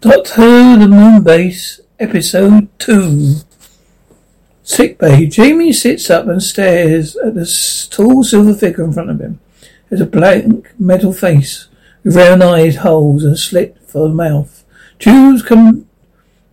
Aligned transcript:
Doctor 0.00 0.34
Who, 0.34 0.78
the 0.78 0.86
Moon 0.86 1.24
Base, 1.24 1.80
Episode 1.98 2.68
2. 2.78 3.38
Sick 4.62 4.96
bay. 4.96 5.26
Jamie 5.26 5.72
sits 5.72 6.08
up 6.08 6.28
and 6.28 6.40
stares 6.40 7.16
at 7.16 7.34
the 7.34 7.88
tall 7.90 8.22
silver 8.22 8.54
figure 8.54 8.84
in 8.84 8.92
front 8.92 9.10
of 9.10 9.20
him. 9.20 9.40
It's 9.90 10.00
a 10.00 10.06
blank 10.06 10.72
metal 10.78 11.12
face 11.12 11.66
with 12.04 12.14
round 12.14 12.44
eyes, 12.44 12.76
holes, 12.76 13.24
and 13.24 13.32
a 13.32 13.36
slit 13.36 13.76
for 13.88 14.06
a 14.06 14.08
mouth. 14.08 14.64
Tubes 15.00 15.42
come 15.42 15.88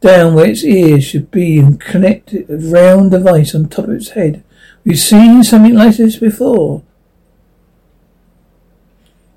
down 0.01 0.33
where 0.33 0.49
its 0.49 0.63
ears 0.63 1.03
should 1.03 1.29
be 1.29 1.59
and 1.59 1.79
connect 1.79 2.33
a 2.33 2.45
round 2.49 3.11
device 3.11 3.53
on 3.53 3.69
top 3.69 3.85
of 3.85 3.91
its 3.91 4.09
head. 4.09 4.43
We've 4.83 4.97
seen 4.97 5.43
something 5.43 5.75
like 5.75 5.97
this 5.97 6.15
before. 6.15 6.81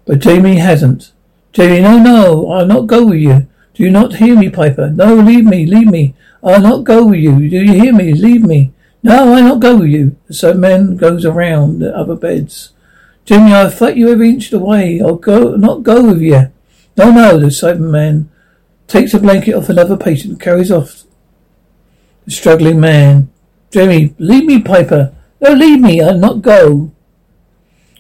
But 0.07 0.21
Jamie 0.21 0.57
hasn't. 0.57 1.13
Jamie, 1.53 1.83
no, 1.83 1.99
no, 1.99 2.51
I'll 2.51 2.65
not 2.65 2.87
go 2.87 3.05
with 3.05 3.19
you. 3.19 3.47
Do 3.79 3.85
you 3.85 3.91
not 3.91 4.17
hear 4.17 4.37
me, 4.37 4.51
Piper? 4.51 4.91
No, 4.91 5.15
leave 5.15 5.45
me, 5.45 5.65
leave 5.65 5.87
me. 5.87 6.13
I'll 6.43 6.61
not 6.61 6.83
go 6.83 7.07
with 7.07 7.21
you. 7.21 7.49
Do 7.49 7.63
you 7.63 7.81
hear 7.81 7.95
me? 7.95 8.13
Leave 8.13 8.43
me. 8.43 8.73
No, 9.05 9.33
I'll 9.33 9.45
not 9.45 9.61
go 9.61 9.77
with 9.77 9.91
you. 9.91 10.17
The 10.27 10.35
Cyberman 10.35 10.97
goes 10.97 11.25
around 11.25 11.79
the 11.79 11.97
other 11.97 12.17
beds. 12.17 12.73
Jimmy, 13.25 13.53
I'll 13.55 13.71
fight 13.71 13.97
you 13.97 14.11
every 14.11 14.31
inch 14.31 14.47
of 14.47 14.59
the 14.59 14.67
way. 14.67 15.01
I'll 15.01 15.15
go, 15.15 15.55
not 15.55 15.85
go 15.85 16.09
with 16.09 16.21
you. 16.21 16.51
No, 16.97 17.13
no, 17.13 17.39
the 17.39 17.47
Cyberman 17.47 18.27
takes 18.89 19.15
a 19.15 19.21
blanket 19.21 19.55
off 19.55 19.69
another 19.69 19.97
patient 19.97 20.33
and 20.33 20.41
carries 20.41 20.73
off 20.73 21.05
the 22.25 22.33
struggling 22.33 22.81
man. 22.81 23.31
Jimmy, 23.71 24.13
leave 24.19 24.47
me, 24.47 24.61
Piper. 24.61 25.15
No, 25.41 25.53
leave 25.53 25.79
me. 25.81 26.01
I'll 26.01 26.19
not 26.19 26.43
go. 26.43 26.91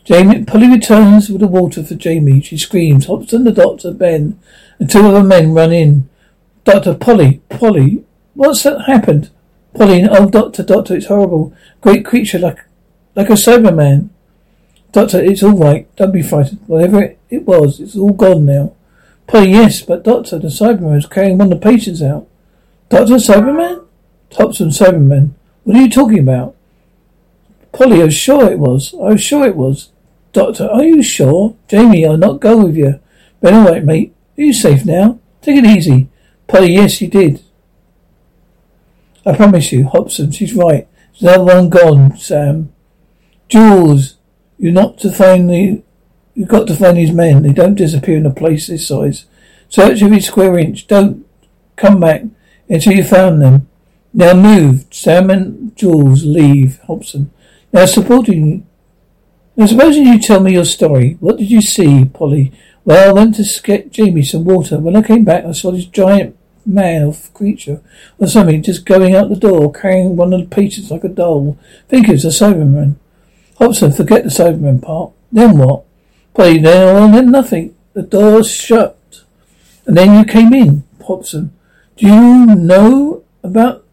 Jamie, 0.09 0.42
Polly 0.42 0.70
returns 0.70 1.28
with 1.28 1.42
the 1.42 1.47
water 1.47 1.84
for 1.84 1.95
Jamie. 1.95 2.41
She 2.41 2.56
screams. 2.56 3.05
Hobson, 3.05 3.45
the 3.45 3.53
doctor, 3.53 3.92
Ben, 3.92 4.41
and 4.78 4.89
two 4.89 5.00
other 5.00 5.23
men 5.23 5.53
run 5.53 5.70
in. 5.70 6.09
Doctor, 6.65 6.95
Polly, 6.95 7.42
Polly, 7.50 8.06
what's 8.33 8.62
that 8.62 8.87
happened? 8.87 9.28
Polly, 9.75 10.09
oh, 10.11 10.31
doctor, 10.31 10.62
doctor, 10.62 10.97
it's 10.97 11.09
horrible. 11.09 11.53
Great 11.83 12.06
creature 12.06 12.39
like, 12.39 12.65
like 13.15 13.28
a 13.28 13.34
Cyberman. 13.34 14.09
Doctor, 14.92 15.20
it's 15.20 15.42
all 15.42 15.59
right. 15.59 15.95
Don't 15.97 16.12
be 16.12 16.22
frightened. 16.22 16.62
Whatever 16.67 17.03
it, 17.03 17.19
it 17.28 17.43
was, 17.43 17.78
it's 17.78 17.95
all 17.95 18.15
gone 18.15 18.47
now. 18.47 18.72
Polly, 19.27 19.50
yes, 19.50 19.83
but 19.83 20.05
doctor, 20.05 20.39
the 20.39 20.48
Cyberman 20.48 20.97
is 20.97 21.06
carrying 21.06 21.37
one 21.37 21.53
of 21.53 21.61
the 21.61 21.69
patients 21.70 22.00
out. 22.00 22.27
Doctor, 22.89 23.17
Cyberman? 23.17 23.84
Hobson, 24.33 24.70
Cyberman. 24.70 25.33
What 25.65 25.77
are 25.77 25.83
you 25.83 25.91
talking 25.91 26.20
about? 26.20 26.56
Polly, 27.72 28.00
I 28.00 28.06
was 28.06 28.17
sure 28.17 28.50
it 28.50 28.59
was. 28.59 28.95
I 28.95 29.12
was 29.12 29.22
sure 29.22 29.45
it 29.45 29.55
was. 29.55 29.91
Doctor, 30.33 30.69
are 30.69 30.84
you 30.84 31.03
sure? 31.03 31.57
Jamie, 31.69 32.07
I'll 32.07 32.17
not 32.17 32.41
go 32.41 32.65
with 32.65 32.77
you. 32.77 33.00
Ben, 33.41 33.55
all 33.55 33.72
right, 33.72 33.84
mate. 33.84 34.15
Are 34.37 34.43
you 34.43 34.53
safe 34.53 34.84
now? 34.84 35.19
Take 35.43 35.56
it 35.56 35.66
easy. 35.66 36.09
Polly, 36.47 36.75
yes, 36.75 37.00
you 37.00 37.09
did. 37.09 37.43
I 39.25 39.37
promise 39.37 39.72
you, 39.72 39.87
Hobson, 39.87 40.31
she's 40.31 40.55
right. 40.55 40.89
There's 41.21 41.34
another 41.34 41.55
one 41.55 41.69
gone, 41.69 42.16
Sam. 42.16 42.72
Jules, 43.49 44.16
you're 44.59 44.72
not 44.72 44.99
to 44.99 45.11
find 45.11 45.50
the. 45.50 45.83
You've 46.34 46.49
got 46.49 46.66
to 46.69 46.77
find 46.77 46.97
these 46.97 47.12
men. 47.12 47.43
They 47.43 47.53
don't 47.53 47.75
disappear 47.75 48.19
in 48.19 48.27
a 48.27 48.31
place 48.31 48.69
this 48.69 48.87
size. 48.87 49.27
Search 49.69 50.03
every 50.03 50.21
square 50.21 50.56
inch. 50.59 50.87
Don't 50.87 51.27
come 51.77 51.99
back 51.99 52.22
until 52.69 52.93
you 52.93 53.03
found 53.03 53.43
them. 53.43 53.69
Now 54.15 54.34
move. 54.34 54.87
Sam 54.91 55.31
and 55.31 55.77
Jules 55.77 56.25
leave. 56.25 56.78
Hobson. 56.87 57.33
Now 57.72 57.87
supporting. 57.87 58.68
Now 59.59 59.67
supposing 59.67 60.07
you 60.07 60.21
tell 60.21 60.39
me 60.39 60.53
your 60.53 60.65
story. 60.65 61.17
What 61.19 61.39
did 61.39 61.51
you 61.51 61.61
see, 61.61 62.05
Polly? 62.05 62.53
Well, 62.85 63.11
I 63.11 63.13
went 63.13 63.35
to 63.35 63.63
get 63.65 63.91
Jamie 63.91 64.23
some 64.23 64.45
water. 64.45 64.79
When 64.79 64.95
I 64.95 65.03
came 65.03 65.25
back, 65.25 65.45
I 65.45 65.51
saw 65.51 65.73
this 65.73 65.87
giant 65.87 66.39
man 66.65 67.03
or 67.03 67.17
creature 67.35 67.83
or 68.19 68.29
something 68.29 68.63
just 68.63 68.87
going 68.87 69.17
out 69.17 69.31
the 69.31 69.35
door, 69.35 69.73
carrying 69.73 70.15
one 70.15 70.33
of 70.33 70.39
the 70.39 70.47
patients 70.47 70.93
like 70.93 71.03
a 71.03 71.09
doll. 71.09 71.59
Think 71.89 72.09
it 72.09 72.13
was 72.13 72.25
a 72.25 72.29
Cyberman. 72.29 72.95
Hobson, 73.57 73.91
forget 73.91 74.23
the 74.23 74.31
Cyberman 74.31 74.81
part. 74.81 75.11
Then 75.33 75.59
what? 75.59 75.83
Polly, 76.35 76.59
then, 76.59 76.95
well, 76.95 77.11
then 77.11 77.33
nothing. 77.33 77.75
The 77.95 78.03
door 78.03 78.45
shut. 78.45 79.25
And 79.87 79.97
then 79.97 80.17
you 80.17 80.25
came 80.25 80.55
in, 80.55 80.85
Hobson. 81.05 81.53
Do 81.97 82.07
you 82.07 82.47
know 82.47 83.25
about... 83.43 83.85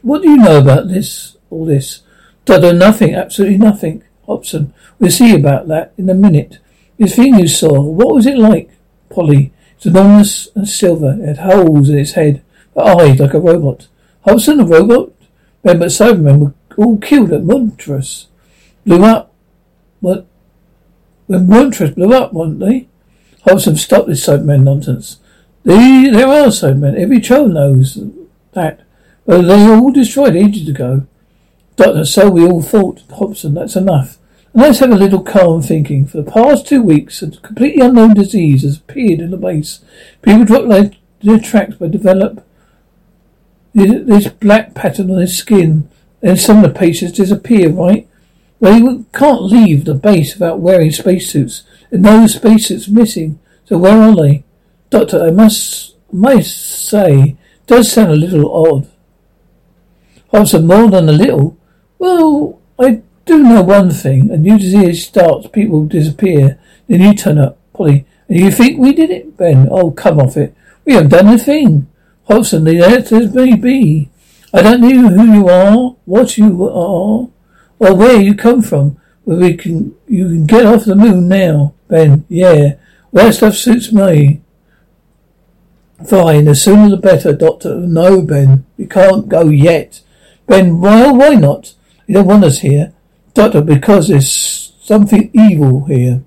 What 0.00 0.22
do 0.22 0.30
you 0.30 0.38
know 0.38 0.58
about 0.58 0.88
this, 0.88 1.36
all 1.50 1.66
this? 1.66 2.02
Dodo, 2.44 2.72
nothing, 2.72 3.14
absolutely 3.14 3.58
nothing. 3.58 4.02
Hobson, 4.26 4.72
we'll 4.98 5.10
see 5.10 5.34
about 5.34 5.68
that 5.68 5.92
in 5.98 6.08
a 6.08 6.14
minute. 6.14 6.58
This 6.98 7.16
thing 7.16 7.38
you 7.38 7.48
saw, 7.48 7.80
what 7.80 8.14
was 8.14 8.26
it 8.26 8.38
like? 8.38 8.70
Polly, 9.10 9.52
it's 9.76 9.86
enormous 9.86 10.48
and 10.54 10.68
silver. 10.68 11.18
It 11.20 11.36
had 11.36 11.38
holes 11.38 11.88
in 11.88 11.98
its 11.98 12.12
head, 12.12 12.42
but 12.74 13.00
eyes 13.00 13.18
like 13.18 13.34
a 13.34 13.40
robot. 13.40 13.88
Hobson, 14.24 14.60
a 14.60 14.64
robot? 14.64 15.12
But 15.62 15.78
Cybermen 15.78 16.38
were 16.38 16.54
all 16.76 16.98
killed 16.98 17.32
at 17.32 17.42
Mondas. 17.42 18.26
Blew 18.84 19.04
up. 19.04 19.32
What? 20.00 20.26
When 21.26 21.46
Mondas 21.46 21.94
blew 21.94 22.12
up, 22.12 22.32
weren't 22.32 22.60
they? 22.60 22.88
Hobson, 23.44 23.76
stop 23.76 24.06
this 24.06 24.26
Cyberman 24.26 24.64
nonsense. 24.64 25.18
They, 25.64 26.10
there 26.10 26.28
are 26.28 26.48
Cybermen. 26.48 26.98
Every 26.98 27.20
child 27.20 27.52
knows 27.52 27.98
that. 28.52 28.80
But 29.24 29.42
they 29.42 29.66
were 29.66 29.76
all 29.76 29.92
destroyed 29.92 30.36
ages 30.36 30.68
ago. 30.68 31.06
Doctor, 31.76 32.00
uh, 32.00 32.04
so 32.04 32.30
we 32.30 32.44
all 32.44 32.62
thought. 32.62 33.02
Hobson, 33.10 33.54
that's 33.54 33.76
enough. 33.76 34.18
Let's 34.54 34.80
have 34.80 34.90
a 34.90 34.96
little 34.96 35.22
calm 35.22 35.62
thinking. 35.62 36.06
For 36.06 36.20
the 36.20 36.30
past 36.30 36.66
two 36.66 36.82
weeks, 36.82 37.22
a 37.22 37.30
completely 37.30 37.80
unknown 37.80 38.14
disease 38.14 38.62
has 38.62 38.76
appeared 38.76 39.20
in 39.20 39.30
the 39.30 39.38
base. 39.38 39.80
People 40.20 40.44
drop 40.44 40.68
their, 40.68 40.90
their 41.22 41.38
tracks 41.38 41.76
by 41.76 41.88
develop 41.88 42.46
this 43.72 44.28
black 44.28 44.74
pattern 44.74 45.10
on 45.10 45.16
their 45.16 45.26
skin. 45.26 45.88
Then 46.20 46.36
some 46.36 46.58
of 46.58 46.64
the 46.64 46.78
patients 46.78 47.12
disappear, 47.12 47.70
right? 47.70 48.06
Well, 48.60 48.78
you 48.78 49.06
can't 49.14 49.42
leave 49.42 49.86
the 49.86 49.94
base 49.94 50.34
without 50.34 50.60
wearing 50.60 50.90
spacesuits. 50.90 51.64
And 51.90 52.02
no 52.02 52.26
spacesuits 52.26 52.88
missing. 52.88 53.40
So 53.64 53.78
where 53.78 54.00
are 54.00 54.14
they? 54.14 54.44
Doctor, 54.90 55.24
I 55.24 55.30
must, 55.30 55.96
must 56.12 56.86
say, 56.86 57.36
does 57.66 57.90
sound 57.90 58.10
a 58.10 58.16
little 58.16 58.54
odd. 58.54 58.88
Hobson, 60.30 60.66
more 60.66 60.90
than 60.90 61.08
a 61.08 61.12
little. 61.12 61.56
Well, 62.02 62.58
I 62.80 63.00
do 63.26 63.44
know 63.44 63.62
one 63.62 63.92
thing. 63.92 64.32
A 64.32 64.36
new 64.36 64.58
disease 64.58 65.06
starts, 65.06 65.46
people 65.46 65.84
disappear, 65.84 66.58
then 66.88 67.00
you 67.00 67.14
turn 67.14 67.38
up, 67.38 67.60
Polly. 67.72 68.04
And 68.26 68.40
you 68.40 68.50
think 68.50 68.80
we 68.80 68.92
did 68.92 69.10
it, 69.10 69.36
Ben? 69.36 69.68
Oh, 69.70 69.92
come 69.92 70.18
off 70.18 70.36
it. 70.36 70.52
We 70.84 70.94
haven't 70.94 71.10
done 71.10 71.28
a 71.28 71.38
thing. 71.38 71.86
Hobson, 72.24 72.64
the 72.64 72.84
answers 72.84 73.32
may 73.32 73.54
be. 73.54 74.10
I 74.52 74.62
don't 74.62 74.80
know 74.80 75.10
who 75.10 75.32
you 75.32 75.48
are, 75.48 75.94
what 76.04 76.36
you 76.36 76.64
are, 76.64 77.28
or 77.78 77.94
where 77.94 78.20
you 78.20 78.34
come 78.34 78.62
from. 78.62 79.00
But 79.24 79.38
we 79.38 79.56
can, 79.56 79.94
you 80.08 80.26
can 80.26 80.46
get 80.46 80.66
off 80.66 80.86
the 80.86 80.96
moon 80.96 81.28
now, 81.28 81.72
Ben. 81.86 82.24
Yeah. 82.28 82.78
Well, 83.12 83.26
that 83.26 83.34
stuff 83.34 83.54
suits 83.54 83.92
me. 83.92 84.42
Fine, 86.04 86.46
the 86.46 86.56
sooner 86.56 86.90
the 86.90 86.96
better, 86.96 87.32
Doctor. 87.32 87.76
No, 87.76 88.22
Ben, 88.22 88.66
we 88.76 88.86
can't 88.86 89.28
go 89.28 89.50
yet. 89.50 90.00
Ben, 90.48 90.80
well, 90.80 91.16
why 91.16 91.36
not? 91.36 91.74
You 92.06 92.14
don't 92.14 92.26
want 92.26 92.44
us 92.44 92.60
here. 92.60 92.92
Doctor, 93.34 93.62
because 93.62 94.08
there's 94.08 94.74
something 94.82 95.30
evil 95.32 95.84
here. 95.86 96.22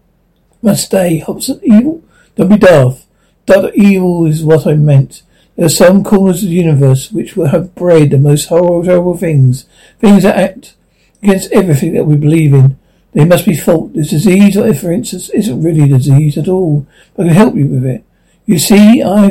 Must 0.62 0.86
stay. 0.86 1.20
Hobson, 1.20 1.60
evil? 1.64 2.04
Don't 2.36 2.50
be 2.50 2.58
daft. 2.58 3.06
Doctor, 3.46 3.72
evil 3.76 4.26
is 4.26 4.44
what 4.44 4.66
I 4.66 4.74
meant. 4.74 5.22
There 5.56 5.68
are 5.68 5.70
some 5.70 6.04
corners 6.04 6.44
of 6.44 6.50
the 6.50 6.56
universe 6.56 7.12
which 7.12 7.36
will 7.36 7.48
have 7.48 7.76
bred 7.76 8.12
the 8.12 8.18
most 8.18 8.46
horrible, 8.46 9.16
things. 9.16 9.66
Things 10.00 10.24
that 10.24 10.38
act 10.38 10.76
against 11.22 11.52
everything 11.52 11.94
that 11.94 12.06
we 12.06 12.18
believe 12.18 12.54
in. 12.54 12.78
They 13.14 13.24
must 13.24 13.46
be 13.46 13.56
fought. 13.56 13.94
This 13.94 14.10
disease, 14.10 14.56
for 14.56 14.92
instance, 14.92 15.30
isn't 15.30 15.62
really 15.62 15.84
a 15.84 15.98
disease 15.98 16.38
at 16.38 16.50
all, 16.50 16.86
I 17.18 17.24
can 17.24 17.28
help 17.30 17.56
you 17.56 17.68
with 17.68 17.86
it. 17.86 18.04
You 18.46 18.60
see, 18.60 19.02
I, 19.02 19.30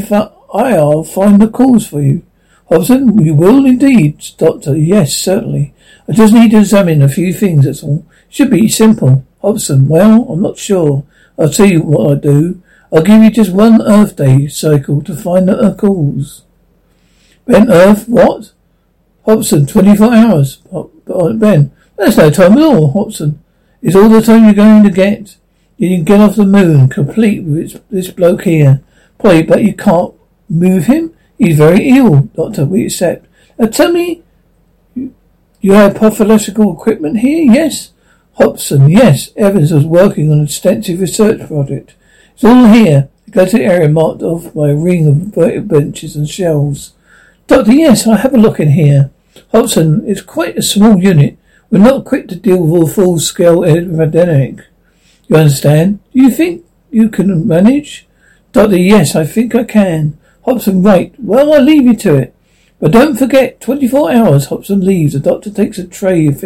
I'll 0.53 1.05
find 1.05 1.41
the 1.41 1.49
cause 1.49 1.87
for 1.87 2.01
you. 2.01 2.23
Hobson, 2.75 3.25
you 3.25 3.37
will 3.37 3.65
indeed, 3.67 4.21
Doctor. 4.37 4.77
Yes, 4.77 5.17
certainly. 5.17 5.73
I 6.09 6.13
just 6.13 6.35
need 6.35 6.51
to 6.51 6.59
examine 6.59 7.03
a 7.03 7.09
few 7.09 7.33
things, 7.33 7.67
that's 7.67 7.85
all. 7.85 8.05
Should 8.29 8.51
be 8.51 8.67
simple. 8.69 9.25
Hobson, 9.41 9.87
well, 9.87 10.25
I'm 10.29 10.43
not 10.43 10.59
sure. 10.59 11.05
I'll 11.39 11.51
tell 11.51 11.67
you 11.67 11.83
what 11.83 12.11
I 12.11 12.21
do. 12.21 12.61
I'll 12.93 13.03
give 13.03 13.23
you 13.23 13.31
just 13.31 13.53
one 13.53 13.81
Earth 13.81 14.17
day 14.17 14.49
cycle 14.49 15.03
to 15.03 15.15
find 15.15 15.49
out 15.49 15.61
the 15.61 15.75
cause. 15.75 16.43
Ben, 17.47 17.71
Earth, 17.71 18.09
what? 18.09 18.53
Hobson, 19.25 19.67
24 19.67 20.13
hours. 20.13 20.61
Uh, 20.73 21.33
ben, 21.35 21.71
that's 21.97 22.17
no 22.17 22.29
time 22.29 22.59
at 22.59 22.65
all, 22.65 22.91
Hobson. 22.91 23.41
It's 23.83 23.95
all 23.95 24.09
the 24.09 24.21
time 24.21 24.47
you're 24.47 24.55
going 24.55 24.83
to 24.83 24.91
get. 24.91 25.37
You 25.77 25.97
can 25.97 26.05
get 26.05 26.21
off 26.21 26.35
the 26.35 26.45
moon, 26.45 26.89
complete 26.89 27.45
with 27.45 27.89
this 27.89 28.11
bloke 28.11 28.43
here. 28.43 28.83
Boy, 29.19 29.45
but 29.45 29.63
you 29.63 29.75
can't 29.75 30.15
move 30.49 30.87
him? 30.87 31.14
He's 31.39 31.59
very 31.59 31.89
ill, 31.91 32.23
Doctor, 32.35 32.65
we 32.65 32.85
accept. 32.85 33.27
Now 33.59 33.67
tell 33.67 33.93
me, 33.93 34.23
you 34.95 35.73
have 35.73 35.97
pathological 35.97 36.73
equipment 36.75 37.19
here? 37.19 37.51
Yes? 37.51 37.93
Hobson, 38.35 38.89
yes. 38.91 39.31
Evans 39.37 39.73
was 39.73 39.85
working 39.85 40.31
on 40.31 40.39
an 40.39 40.45
extensive 40.45 41.01
research 41.01 41.47
project. 41.47 41.95
It's 42.35 42.45
all 42.45 42.67
here. 42.67 43.09
The 43.27 43.31
gated 43.31 43.61
area 43.61 43.89
marked 43.89 44.23
off 44.23 44.53
by 44.53 44.71
a 44.71 44.77
ring 44.77 45.07
of 45.07 45.15
inverted 45.15 45.69
benches 45.69 46.17
and 46.17 46.29
shelves. 46.29 46.93
Doctor, 47.47 47.73
yes, 47.73 48.07
I 48.07 48.17
have 48.17 48.35
a 48.35 48.39
look 48.39 48.61
in 48.61 48.73
here. 48.73 49.11
Hobson, 49.53 50.03
it's 50.07 50.21
quite 50.21 50.57
a 50.57 50.63
small 50.63 50.99
unit. 50.99 51.39
We're 51.71 51.79
not 51.79 52.05
quick 52.05 52.29
to 52.29 52.37
deal 52.37 52.67
with 52.67 52.91
a 52.91 52.93
full-scale 52.93 53.65
epidemic. 53.65 54.61
You 55.29 55.37
understand? 55.37 56.01
Do 56.13 56.23
you 56.23 56.31
think 56.31 56.65
you 56.91 57.09
can 57.09 57.47
manage? 57.47 58.07
Doctor, 58.53 58.77
yes, 58.77 59.17
I 59.17 59.25
think 59.25 59.55
I 59.55 59.65
can. 59.65 60.19
Hobson, 60.45 60.83
right. 60.83 61.15
Well, 61.19 61.53
I'll 61.53 61.63
leave 61.63 61.85
you 61.85 61.97
to 61.97 62.17
it. 62.17 62.35
But 62.79 62.93
don't 62.93 63.17
forget, 63.17 63.61
24 63.61 64.13
hours, 64.13 64.47
Hobson 64.47 64.85
leaves. 64.85 65.15
The 65.15 65.21
doctor 65.21 65.51
takes 65.51 65.79
a 65.79 65.87
tray 65.87 66.27
of 66.27 66.45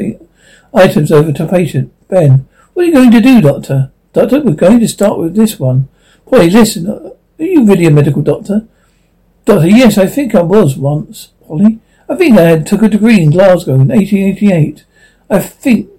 items 0.72 1.10
over 1.10 1.32
to 1.32 1.46
patient. 1.46 1.92
Ben, 2.08 2.46
what 2.74 2.84
are 2.84 2.86
you 2.86 2.94
going 2.94 3.10
to 3.10 3.20
do, 3.20 3.40
doctor? 3.40 3.90
Doctor, 4.12 4.40
we're 4.40 4.54
going 4.54 4.80
to 4.80 4.88
start 4.88 5.18
with 5.18 5.34
this 5.34 5.58
one. 5.58 5.88
Boy, 6.30 6.46
listen, 6.46 6.88
uh, 6.88 7.10
are 7.38 7.44
you 7.44 7.64
really 7.64 7.86
a 7.86 7.90
medical 7.90 8.22
doctor? 8.22 8.68
Doctor, 9.44 9.68
yes, 9.68 9.98
I 9.98 10.06
think 10.06 10.34
I 10.34 10.42
was 10.42 10.76
once, 10.76 11.32
Polly. 11.46 11.80
I 12.08 12.14
think 12.14 12.38
I 12.38 12.42
had 12.42 12.66
took 12.66 12.82
a 12.82 12.88
degree 12.88 13.20
in 13.20 13.30
Glasgow 13.30 13.74
in 13.74 13.88
1888. 13.88 14.84
I 15.30 15.40
think. 15.40 15.90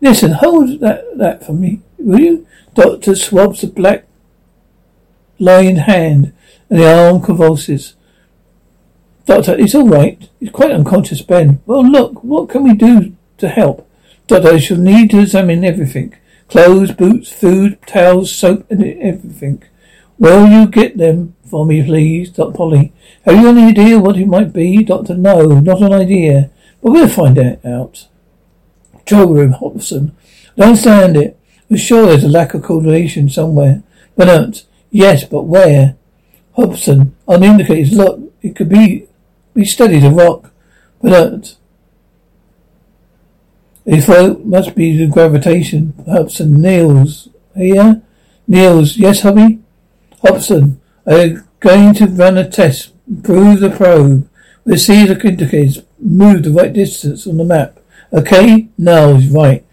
Listen, 0.00 0.32
hold 0.32 0.80
that, 0.80 1.04
that 1.16 1.44
for 1.44 1.52
me, 1.52 1.82
will 1.98 2.20
you? 2.20 2.46
Doctor 2.74 3.14
swabs 3.14 3.60
the 3.60 3.66
black 3.66 4.06
lying 5.38 5.76
hand 5.76 6.32
and 6.70 6.78
the 6.78 6.92
arm 6.92 7.22
convulses. 7.22 7.94
Doctor, 9.26 9.58
it's 9.58 9.74
all 9.74 9.88
right. 9.88 10.28
He's 10.40 10.50
quite 10.50 10.70
unconscious, 10.70 11.22
Ben. 11.22 11.60
Well, 11.66 11.86
look, 11.86 12.24
what 12.24 12.48
can 12.48 12.64
we 12.64 12.74
do 12.74 13.14
to 13.38 13.48
help? 13.48 13.88
Doctor, 14.26 14.54
I 14.54 14.58
shall 14.58 14.78
need 14.78 15.10
to 15.10 15.20
examine 15.20 15.64
everything. 15.64 16.14
Clothes, 16.48 16.92
boots, 16.92 17.30
food, 17.30 17.78
towels, 17.86 18.34
soap, 18.34 18.70
and 18.70 18.82
everything. 18.82 19.62
Will 20.18 20.48
you 20.48 20.66
get 20.66 20.96
them 20.96 21.36
for 21.44 21.66
me, 21.66 21.84
please, 21.84 22.30
Dr. 22.30 22.56
Polly? 22.56 22.92
Have 23.24 23.38
you 23.38 23.48
any 23.48 23.64
idea 23.64 23.98
what 23.98 24.16
it 24.16 24.26
might 24.26 24.52
be? 24.52 24.82
Doctor, 24.82 25.14
no, 25.14 25.60
not 25.60 25.82
an 25.82 25.92
idea. 25.92 26.50
But 26.82 26.92
we'll 26.92 27.08
find 27.08 27.38
out. 27.38 28.08
Control 28.92 29.34
room, 29.34 29.52
Hobson. 29.52 30.16
I 30.56 30.60
don't 30.60 30.68
understand 30.70 31.16
it. 31.16 31.38
I'm 31.70 31.76
sure 31.76 32.06
there's 32.06 32.24
a 32.24 32.28
lack 32.28 32.54
of 32.54 32.62
coordination 32.62 33.28
somewhere. 33.28 33.82
Bernard, 34.16 34.56
uh, 34.56 34.60
yes, 34.90 35.24
but 35.24 35.42
where? 35.42 35.97
Hobson, 36.58 37.14
on 37.28 37.40
the 37.40 37.46
indicators, 37.46 37.92
look, 37.92 38.20
it 38.42 38.56
could 38.56 38.68
be, 38.68 39.06
we 39.54 39.64
studied 39.64 40.04
a 40.04 40.10
rock. 40.10 40.50
Bernard, 41.00 41.50
uh, 43.86 43.94
it 43.94 44.44
must 44.44 44.74
be 44.74 44.96
the 44.96 45.06
gravitation. 45.06 45.94
Hobson, 46.04 46.60
Niels, 46.60 47.28
here? 47.54 48.02
Niels, 48.48 48.96
yes, 48.96 49.20
hubby? 49.20 49.60
Hobson, 50.20 50.80
I'm 51.06 51.48
going 51.60 51.94
to 51.94 52.06
run 52.06 52.36
a 52.36 52.48
test. 52.50 52.92
Prove 53.22 53.60
the 53.60 53.70
probe. 53.70 54.28
We'll 54.64 54.78
see 54.78 55.06
the 55.06 55.18
indicators 55.24 55.82
move 56.00 56.42
the 56.42 56.50
right 56.50 56.72
distance 56.72 57.24
on 57.28 57.36
the 57.36 57.44
map. 57.44 57.78
Okay? 58.12 58.68
No, 58.76 59.20
right. 59.30 59.64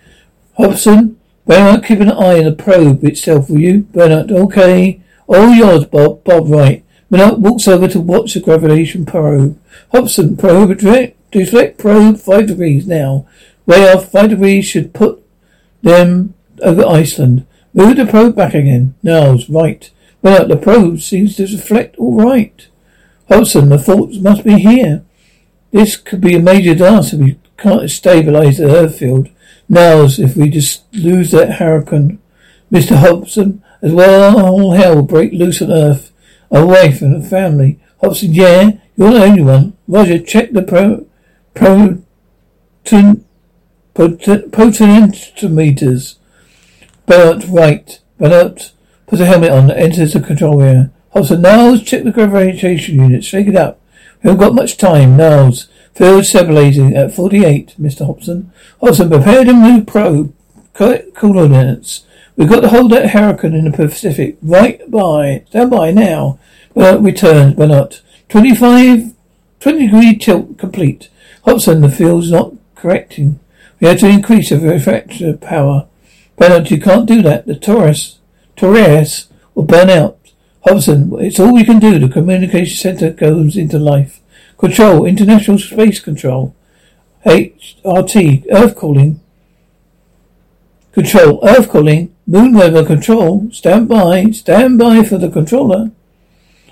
Hobson, 0.55 1.19
Bernard, 1.47 1.83
keep 1.83 1.99
an 1.99 2.11
eye 2.11 2.37
on 2.37 2.45
the 2.45 2.51
probe 2.51 3.03
itself, 3.03 3.49
will 3.49 3.59
you? 3.59 3.81
Bernard, 3.91 4.31
okay. 4.31 5.01
All 5.27 5.49
yours, 5.49 5.85
Bob. 5.85 6.23
Bob, 6.23 6.49
right. 6.49 6.83
Bernard 7.09 7.41
walks 7.41 7.67
over 7.67 7.87
to 7.87 7.99
watch 7.99 8.33
the 8.33 8.39
gravitation 8.39 9.05
probe. 9.05 9.59
Hobson, 9.91 10.35
probe, 10.37 10.77
deflect 11.31 11.77
probe, 11.77 12.17
five 12.17 12.47
degrees 12.47 12.87
now. 12.87 13.27
Way 13.65 13.91
off, 13.91 14.11
five 14.11 14.29
degrees 14.29 14.65
should 14.65 14.93
put 14.93 15.23
them 15.81 16.33
over 16.61 16.85
Iceland. 16.85 17.45
Move 17.73 17.97
the 17.97 18.05
probe 18.05 18.35
back 18.35 18.53
again. 18.53 18.95
Niles, 19.03 19.49
right. 19.49 19.89
Well, 20.21 20.47
the 20.47 20.57
probe 20.57 20.99
seems 20.99 21.35
to 21.35 21.47
deflect 21.47 21.97
all 21.97 22.15
right. 22.15 22.67
Hobson, 23.29 23.69
the 23.69 23.79
fault 23.79 24.13
must 24.15 24.43
be 24.43 24.59
here. 24.59 25.03
This 25.71 25.97
could 25.97 26.21
be 26.21 26.35
a 26.35 26.39
major 26.39 26.73
disaster. 26.73 27.17
We 27.17 27.37
can't 27.57 27.89
stabilize 27.89 28.57
the 28.57 28.73
earth 28.73 28.99
field. 28.99 29.29
Niles, 29.67 30.19
if 30.19 30.37
we 30.37 30.49
just 30.49 30.83
lose 30.93 31.31
that 31.31 31.53
hurricane. 31.53 32.19
Mr. 32.71 32.95
Hobson, 32.97 33.63
as 33.85 33.93
well 33.93 34.37
all 34.39 34.73
hell 34.73 35.01
break 35.03 35.31
loose 35.31 35.61
on 35.61 35.71
earth. 35.71 36.11
Wife 36.49 37.01
and 37.01 37.21
her 37.21 37.29
family. 37.29 37.79
Hobson, 38.01 38.33
yeah, 38.33 38.71
you're 38.97 39.11
the 39.11 39.23
only 39.23 39.43
one. 39.43 39.77
Roger, 39.87 40.19
check 40.19 40.51
the 40.51 40.63
pro, 40.63 41.05
pro, 41.53 42.01
ten, 42.83 43.23
potentiometers. 43.93 46.15
Bert, 47.05 47.45
right. 47.47 48.01
Bert, 48.17 48.71
Put 49.07 49.19
the 49.19 49.25
helmet 49.25 49.51
on, 49.51 49.69
enters 49.69 50.13
the 50.13 50.19
control 50.19 50.61
area. 50.61 50.91
Hobson, 51.11 51.41
Niles, 51.41 51.83
check 51.83 52.03
the 52.03 52.11
gravitation 52.11 52.95
unit. 52.95 53.23
Shake 53.23 53.47
it 53.47 53.55
up. 53.55 53.79
We 54.23 54.29
haven't 54.29 54.43
got 54.43 54.55
much 54.55 54.77
time. 54.77 55.15
Niles, 55.15 55.67
field 55.93 56.25
stabilizing 56.25 56.95
at 56.95 57.13
48, 57.13 57.75
Mr. 57.79 58.07
Hobson. 58.07 58.51
Hobson, 58.81 59.09
prepare 59.09 59.45
to 59.45 59.53
move 59.53 59.85
probe. 59.85 60.33
Coordinates. 60.73 62.05
We've 62.35 62.49
got 62.49 62.61
to 62.61 62.69
hold 62.69 62.91
that 62.91 63.11
hurricane 63.11 63.53
in 63.53 63.71
the 63.71 63.77
Pacific. 63.77 64.37
Right 64.41 64.89
by. 64.91 65.43
Stand 65.49 65.71
by 65.71 65.91
now. 65.91 66.37
Bernard 66.73 67.03
returns. 67.03 67.55
Bernard. 67.55 67.99
25, 68.29 69.13
20 69.59 69.79
degree 69.79 70.17
tilt 70.17 70.57
complete. 70.57 71.09
Hobson, 71.45 71.81
the 71.81 71.89
field's 71.89 72.31
not 72.31 72.53
correcting. 72.75 73.39
We 73.79 73.87
had 73.87 73.99
to 73.99 74.09
increase 74.09 74.49
the 74.49 74.59
refractor 74.59 75.37
power. 75.37 75.87
Bernard, 76.37 76.71
you 76.71 76.79
can't 76.79 77.05
do 77.05 77.21
that. 77.21 77.45
The 77.45 77.55
Taurus 77.55 78.19
Torres 78.55 79.27
will 79.53 79.63
burn 79.63 79.89
out. 79.89 80.17
Hobson, 80.65 81.11
it's 81.19 81.39
all 81.39 81.53
we 81.53 81.63
can 81.63 81.79
do. 81.79 81.99
The 81.99 82.09
communication 82.09 82.77
center 82.77 83.11
goes 83.11 83.55
into 83.55 83.77
life. 83.77 84.21
Control, 84.57 85.05
International 85.05 85.59
Space 85.59 85.99
Control. 85.99 86.55
HRT, 87.25 88.45
Earth 88.51 88.75
calling. 88.75 89.19
Control, 90.91 91.39
Earth 91.47 91.69
calling. 91.69 92.14
Moon 92.27 92.53
weather 92.53 92.85
control. 92.85 93.47
Stand 93.51 93.87
by. 93.87 94.25
Stand 94.31 94.79
by 94.79 95.03
for 95.03 95.17
the 95.17 95.29
controller. 95.29 95.91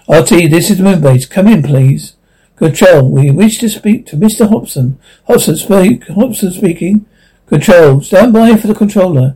RT, 0.08 0.30
this 0.50 0.70
is 0.70 0.80
the 0.80 0.84
moon 0.84 1.02
base. 1.02 1.26
Come 1.26 1.48
in, 1.48 1.64
please. 1.64 2.16
Control, 2.56 3.10
we 3.10 3.32
wish 3.32 3.60
to 3.60 3.70
speak 3.70 4.06
to 4.08 4.16
Mr. 4.16 4.50
Hobson. 4.50 5.00
Hobson 5.28 5.56
speak. 5.56 6.08
Hobson 6.08 6.52
speaking. 6.52 7.06
Control, 7.48 8.02
stand 8.02 8.34
by 8.34 8.56
for 8.58 8.68
the 8.68 8.76
controller. 8.76 9.36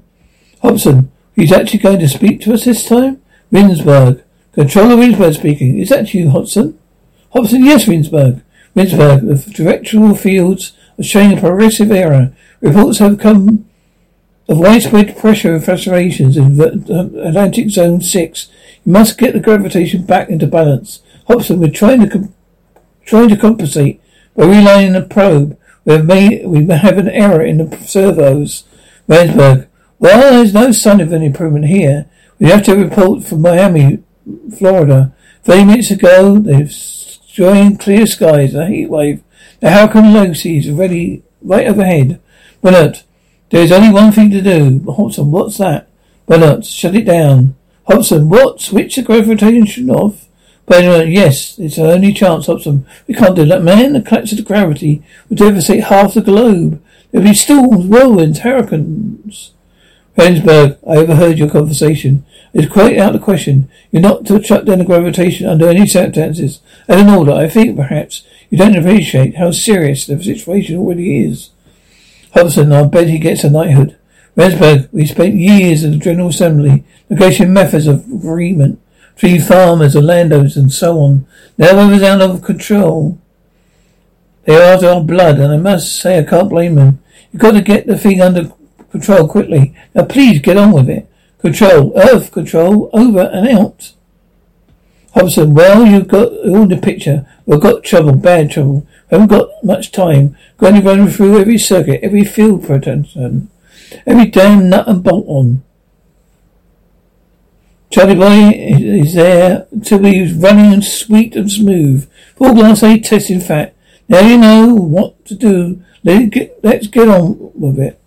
Hobson, 0.61 1.11
He's 1.37 1.51
actually 1.51 1.79
going 1.79 1.99
to 1.99 2.07
speak 2.07 2.41
to 2.41 2.53
us 2.53 2.65
this 2.65 2.89
time? 2.89 3.21
Rinberg. 3.51 4.23
Controller 4.53 4.95
Rinberg 4.95 5.35
speaking. 5.35 5.77
Is 5.77 5.89
that 5.89 6.11
you, 6.11 6.31
Hobson? 6.31 6.79
Hobson, 7.29 7.63
yes, 7.63 7.85
Rinberg. 7.85 8.41
Rinberg, 8.75 9.27
the 9.27 9.51
directional 9.51 10.15
fields 10.15 10.73
are 10.97 11.03
showing 11.03 11.37
a 11.37 11.39
progressive 11.39 11.91
error. 11.91 12.35
Reports 12.59 12.97
have 12.97 13.19
come 13.19 13.69
of 14.47 14.59
widespread 14.59 15.17
pressure 15.17 15.55
and 15.55 15.63
fluctuations 15.63 16.37
in 16.37 16.57
the 16.57 17.11
Atlantic 17.25 17.69
Zone 17.69 18.01
6. 18.01 18.47
You 18.85 18.91
must 18.91 19.17
get 19.17 19.33
the 19.33 19.39
gravitation 19.39 20.03
back 20.03 20.29
into 20.29 20.47
balance. 20.47 21.01
Hobson, 21.27 21.59
we're 21.59 21.69
trying 21.69 22.01
to 22.01 22.09
com- 22.09 22.33
trying 23.05 23.29
to 23.29 23.37
compensate 23.37 24.01
by 24.35 24.43
realigning 24.43 24.93
the 24.93 25.01
probe. 25.01 25.57
We 25.83 25.93
have 25.93 26.05
made 26.05 26.45
we 26.47 26.65
have 26.67 26.97
an 26.97 27.09
error 27.09 27.41
in 27.43 27.57
the 27.57 27.77
servos. 27.77 28.63
Rinberg, 29.07 29.67
well, 29.99 30.33
there's 30.33 30.53
no 30.53 30.71
sign 30.71 31.01
of 31.01 31.11
an 31.11 31.23
improvement 31.23 31.65
here. 31.65 32.05
We 32.39 32.49
have 32.49 32.63
to 32.63 32.75
report 32.75 33.23
from 33.23 33.41
Miami, 33.41 34.03
Florida. 34.57 35.13
Thirty 35.43 35.65
minutes 35.65 35.91
ago, 35.91 36.37
they've 36.39 36.73
joined 37.27 37.79
clear 37.79 38.05
skies, 38.05 38.53
a 38.53 38.67
heat 38.67 38.89
wave. 38.89 39.23
The 39.59 39.71
Hurricane 39.71 40.13
Lucy 40.13 40.57
is 40.57 40.69
already 40.69 41.23
right 41.41 41.67
overhead. 41.67 42.19
Bernard, 42.61 43.03
there's 43.49 43.71
only 43.71 43.91
one 43.91 44.11
thing 44.11 44.31
to 44.31 44.41
do. 44.41 44.83
Hobson, 44.91 45.31
what's 45.31 45.57
that? 45.57 45.87
Bernard, 46.25 46.65
shut 46.65 46.95
it 46.95 47.05
down. 47.05 47.55
Hobson, 47.87 48.29
what? 48.29 48.59
Switch 48.59 48.95
the 48.95 49.01
gravitation 49.01 49.89
off? 49.89 50.27
Bernard, 50.65 51.07
yes, 51.07 51.57
it's 51.57 51.79
our 51.79 51.91
only 51.91 52.11
chance, 52.11 52.47
Hobson. 52.47 52.85
We 53.07 53.13
can't 53.13 53.35
do 53.35 53.45
that, 53.45 53.63
man. 53.63 53.93
The 53.93 54.01
collapse 54.01 54.33
of 54.33 54.39
the 54.39 54.43
gravity 54.43 55.01
would 55.29 55.37
devastate 55.37 55.85
half 55.85 56.13
the 56.13 56.21
globe. 56.21 56.83
There'll 57.11 57.27
be 57.27 57.33
storms, 57.33 57.85
whirlwinds, 57.85 58.39
hurricanes. 58.39 59.53
Rinberg, 60.17 60.77
I 60.85 60.97
overheard 60.97 61.37
your 61.37 61.49
conversation. 61.49 62.25
It's 62.53 62.71
quite 62.71 62.97
out 62.97 63.13
of 63.13 63.21
the 63.21 63.23
question. 63.23 63.69
You're 63.91 64.01
not 64.01 64.25
to 64.25 64.43
shut 64.43 64.65
down 64.65 64.79
the 64.79 64.85
gravitation 64.85 65.47
under 65.47 65.69
any 65.69 65.87
circumstances. 65.87 66.59
As 66.87 67.01
an 67.01 67.09
order, 67.09 67.31
I 67.31 67.47
think 67.47 67.77
perhaps 67.77 68.23
you 68.49 68.57
don't 68.57 68.75
appreciate 68.75 69.35
how 69.35 69.51
serious 69.51 70.05
the 70.05 70.21
situation 70.21 70.77
already 70.77 71.23
is. 71.23 71.51
Hobson, 72.33 72.71
I 72.71 72.83
bet 72.85 73.07
he 73.07 73.19
gets 73.19 73.43
a 73.43 73.49
knighthood. 73.49 73.97
Rinberg, 74.35 74.89
we 74.91 75.05
spent 75.05 75.35
years 75.35 75.83
in 75.83 75.91
the 75.91 75.97
General 75.97 76.29
Assembly 76.29 76.83
negotiating 77.09 77.53
methods 77.53 77.87
of 77.87 78.05
agreement 78.11 78.79
between 79.15 79.41
farmers 79.41 79.95
and 79.95 80.05
landowners 80.05 80.55
and 80.55 80.71
so 80.71 80.99
on. 80.99 81.25
Now 81.57 81.87
we're 81.87 82.05
out 82.05 82.21
of 82.21 82.43
control. 82.43 83.17
They 84.45 84.55
are 84.55 84.75
after 84.75 84.89
our 84.89 85.03
blood, 85.03 85.39
and 85.39 85.51
I 85.51 85.57
must 85.57 85.99
say 85.99 86.19
I 86.19 86.23
can't 86.23 86.49
blame 86.49 86.75
them. 86.75 87.03
You've 87.31 87.41
got 87.41 87.51
to 87.51 87.61
get 87.61 87.87
the 87.87 87.97
thing 87.97 88.21
under 88.21 88.51
control 88.91 89.27
quickly. 89.27 89.75
Now 89.95 90.05
please 90.05 90.39
get 90.39 90.57
on 90.57 90.71
with 90.71 90.89
it. 90.89 91.09
Control, 91.39 91.93
Earth 91.95 92.31
control, 92.31 92.89
over 92.93 93.21
and 93.21 93.47
out. 93.47 93.93
Hobson, 95.13 95.55
well, 95.55 95.85
you've 95.85 96.07
got 96.07 96.31
all 96.47 96.67
the 96.67 96.77
picture. 96.77 97.27
We've 97.45 97.59
got 97.59 97.83
trouble, 97.83 98.15
bad 98.15 98.51
trouble. 98.51 98.85
Haven't 99.09 99.27
got 99.27 99.49
much 99.63 99.91
time. 99.91 100.35
Going 100.57 100.75
to 100.75 100.81
run 100.81 101.07
through 101.09 101.39
every 101.39 101.57
circuit, 101.57 102.01
every 102.03 102.25
field 102.25 102.65
protection, 102.65 103.49
every 104.05 104.25
damn 104.25 104.69
nut 104.69 104.87
and 104.87 105.03
bolt 105.03 105.25
on. 105.27 105.63
Charlie 107.89 108.15
boy 108.15 108.51
is 108.53 109.13
there 109.13 109.65
to 109.85 109.97
be 109.97 110.33
running 110.33 110.73
and 110.73 110.83
sweet 110.83 111.35
and 111.35 111.49
smooth. 111.49 112.09
Full 112.35 112.53
glass 112.53 112.83
A 112.83 112.99
testing 112.99 113.39
fact. 113.39 113.75
Now 114.09 114.19
you 114.19 114.37
know 114.37 114.73
what 114.75 115.25
to 115.25 115.35
do. 115.35 115.83
Let 116.03 116.29
get, 116.29 116.59
let's 116.63 116.87
get 116.87 117.07
on 117.07 117.51
with 117.53 117.79
it. 117.79 117.99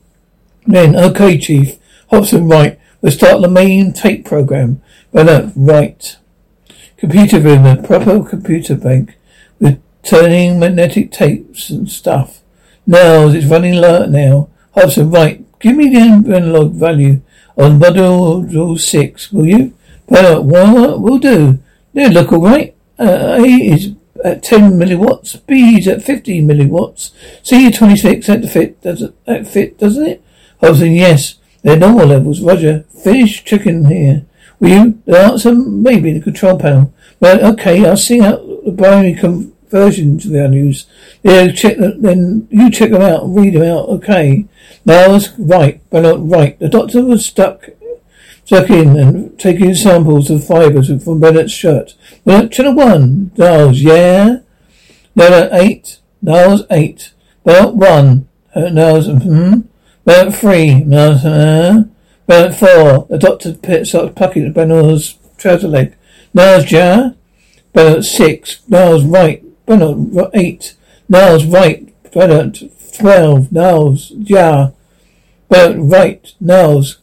Then, 0.66 0.96
okay, 0.96 1.38
Chief. 1.38 1.78
Hobson, 2.10 2.46
right. 2.48 2.78
We'll 3.00 3.12
start 3.12 3.40
the 3.40 3.48
main 3.48 3.92
tape 3.92 4.26
program. 4.26 4.82
Bernard, 5.12 5.52
right. 5.56 6.16
Computer 6.98 7.40
room, 7.40 7.64
a 7.64 7.82
proper 7.82 8.22
computer 8.22 8.74
bank 8.74 9.16
turning 10.02 10.58
magnetic 10.58 11.10
tapes 11.10 11.70
and 11.70 11.90
stuff. 11.90 12.40
Now, 12.86 13.28
it's 13.28 13.46
running 13.46 13.74
alert 13.74 14.10
now. 14.10 14.48
Hobson, 14.74 15.10
right. 15.10 15.44
Give 15.60 15.76
me 15.76 15.88
the 15.88 16.00
analog 16.00 16.72
value 16.72 17.20
on 17.56 17.78
model 17.78 18.78
6, 18.78 19.32
will 19.32 19.46
you? 19.46 19.74
Bernard, 20.08 20.44
what 20.44 21.00
will 21.00 21.18
do? 21.18 21.58
They 21.92 22.08
look 22.08 22.32
alright. 22.32 22.74
Uh, 22.98 23.38
A 23.38 23.44
is 23.44 23.94
at 24.24 24.42
10 24.42 24.72
milliwatts, 24.72 25.44
B 25.46 25.78
is 25.78 25.88
at 25.88 26.02
15 26.02 26.46
milliwatts, 26.46 27.12
C 27.42 27.66
is 27.66 27.76
26 27.78 28.28
at 28.28 28.42
the 28.42 28.48
fit, 28.48 28.80
does 28.82 29.00
it, 29.00 29.24
that 29.24 29.48
fit, 29.48 29.78
doesn't 29.78 30.06
it? 30.06 30.24
Hobson, 30.60 30.92
yes. 30.92 31.36
They're 31.62 31.76
normal 31.76 32.06
levels. 32.06 32.40
Roger. 32.40 32.84
Finish 33.02 33.44
checking 33.44 33.84
here. 33.84 34.24
Will 34.58 34.68
you? 34.68 35.02
The 35.06 35.18
answer? 35.18 35.54
Maybe 35.54 36.12
the 36.12 36.20
control 36.20 36.58
panel. 36.58 36.92
Well, 37.18 37.52
okay, 37.52 37.84
I'll 37.86 37.96
see 37.96 38.20
out 38.20 38.40
the 38.64 38.72
binary 38.72 39.14
conversions 39.70 40.24
values. 40.24 40.86
Yeah, 41.22 41.52
check 41.52 41.78
them, 41.78 42.02
then 42.02 42.48
you 42.50 42.70
check 42.70 42.90
them 42.90 43.02
out 43.02 43.22
read 43.24 43.54
them 43.54 43.62
out. 43.62 43.88
Okay. 43.88 44.46
Now, 44.84 45.18
right. 45.38 45.80
Well, 45.90 46.18
right. 46.18 46.58
The 46.58 46.68
doctor 46.68 47.04
was 47.04 47.24
stuck 47.24 47.70
stuck 48.44 48.68
in 48.68 48.96
and 48.96 49.38
taking 49.38 49.74
samples 49.74 50.28
of 50.28 50.44
fibers 50.44 50.88
from 51.04 51.20
Bennett's 51.20 51.52
shirt. 51.52 51.94
Well, 52.24 52.48
channel 52.48 52.74
one. 52.74 53.30
Niles, 53.36 53.80
yeah? 53.80 54.38
No, 55.14 55.48
eight. 55.52 56.00
Niles, 56.20 56.64
eight. 56.70 57.12
Well, 57.44 57.72
one. 57.72 58.28
Uh, 58.54 58.70
Niles, 58.70 59.06
hmm? 59.06 59.60
About 60.04 60.34
three. 60.34 60.84
Uh, 60.92 61.84
about 62.26 62.54
four. 62.54 63.06
The 63.08 63.18
doctor 63.18 63.84
starts 63.84 64.14
plucking 64.16 64.46
at 64.46 64.54
Bernard's 64.54 65.16
trouser 65.36 65.68
leg. 65.68 65.94
Niles 66.34 66.64
jar. 66.64 67.14
Bernard 67.72 68.04
six. 68.04 68.62
Niles 68.68 69.04
right. 69.04 69.44
Bernard 69.70 70.30
eight. 70.34 70.74
Niles 71.08 71.44
right. 71.44 71.94
Bernard 72.10 72.58
twelve. 72.98 73.52
Niles 73.52 74.08
jar. 74.24 74.72
Bernard 75.48 75.92
right. 75.92 76.34
Niles 76.40 76.98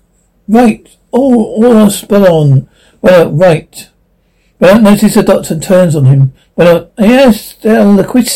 right. 0.50 0.98
All, 1.12 1.64
all 1.64 1.90
spell 1.90 2.28
on. 2.28 2.68
Bernard 3.02 3.40
right. 3.40 3.90
Bernard 4.60 4.84
notices 4.84 5.16
the 5.16 5.24
doctor 5.24 5.58
turns 5.58 5.96
on 5.96 6.08
him. 6.08 6.34
Bernard, 6.58 6.90
yes, 7.00 7.54
they're 7.54 7.86
liquid, 7.86 8.28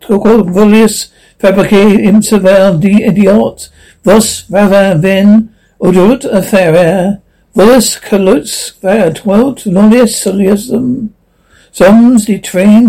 Corvolius, 0.00 1.10
fabricate 1.40 1.98
im 1.98 2.20
die 2.20 3.02
idiot. 3.02 3.70
Was 4.04 4.48
rather 4.48 4.96
than 5.00 5.52
odorut 5.80 6.24
affaire, 6.24 7.22
volus 7.56 8.00
calux 8.00 8.72
twelt 9.14 9.66
nullius 9.66 10.22
soliusum, 10.22 11.08
sums 11.72 12.26
the 12.26 12.38
train 12.38 12.88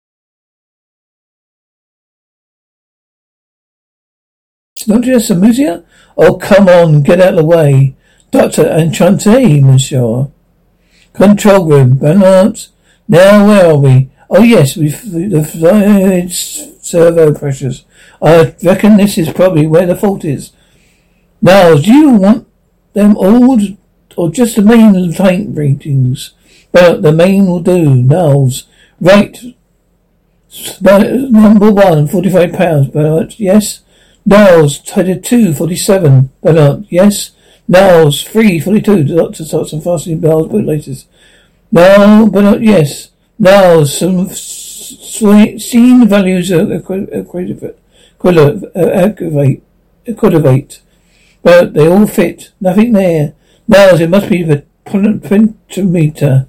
Not 4.87 5.01
just 5.01 5.29
a 5.29 5.35
monsieur? 5.35 5.83
Oh, 6.17 6.37
come 6.37 6.67
on, 6.67 7.01
get 7.01 7.21
out 7.21 7.29
of 7.29 7.35
the 7.37 7.45
way. 7.45 7.95
Doctor 8.31 8.63
Enchanté, 8.63 9.61
monsieur. 9.61 10.29
Control 11.13 11.65
room, 11.65 11.97
Bernard. 11.97 12.59
Now, 13.07 13.47
where 13.47 13.71
are 13.71 13.77
we? 13.77 14.09
Oh, 14.29 14.43
yes, 14.43 14.77
we've 14.77 15.11
the 15.11 16.29
servo 16.81 17.33
pressures. 17.33 17.85
I 18.21 18.55
reckon 18.63 18.97
this 18.97 19.17
is 19.17 19.29
probably 19.29 19.67
where 19.67 19.85
the 19.85 19.95
fault 19.95 20.23
is. 20.23 20.51
Now, 21.41 21.75
do 21.75 21.91
you 21.91 22.11
want 22.11 22.47
them 22.93 23.17
all 23.17 23.57
or 24.15 24.29
just 24.29 24.55
the 24.55 24.61
main 24.61 25.13
tank 25.13 25.49
ratings. 25.57 26.31
But 26.71 27.01
the 27.01 27.11
main 27.11 27.47
will 27.47 27.59
do. 27.59 27.95
Niles. 27.95 28.67
Right. 28.99 29.37
Number 30.81 31.71
one, 31.71 32.07
45 32.07 32.53
pounds. 32.53 32.87
Bernard, 32.89 33.35
yes. 33.37 33.80
Niles, 34.25 34.79
22, 34.79 35.53
47. 35.53 36.29
Bernard, 36.41 36.59
uh, 36.59 36.81
yes. 36.89 37.31
Niles, 37.67 38.23
3, 38.23 38.59
42. 38.59 39.03
The 39.03 39.15
doctor 39.15 39.45
starts 39.45 39.73
unfastening 39.73 40.19
Bell's 40.19 40.47
bootlaces. 40.47 41.05
No, 41.71 42.27
Bernard, 42.31 42.55
uh, 42.55 42.59
yes. 42.59 43.11
Niles, 43.39 44.01
um, 44.01 44.29
some 44.29 45.59
seen 45.59 46.07
values 46.07 46.51
are 46.51 46.71
equivalent. 46.71 47.13
Uh, 47.13 47.19
equivate. 50.05 50.81
But 51.43 51.73
they 51.73 51.87
all 51.87 52.07
fit. 52.07 52.51
Nothing 52.59 52.93
there. 52.93 53.33
Now 53.67 53.95
it 53.95 54.09
must 54.09 54.29
be 54.29 54.43
the 54.43 54.63
pentameter 54.85 56.47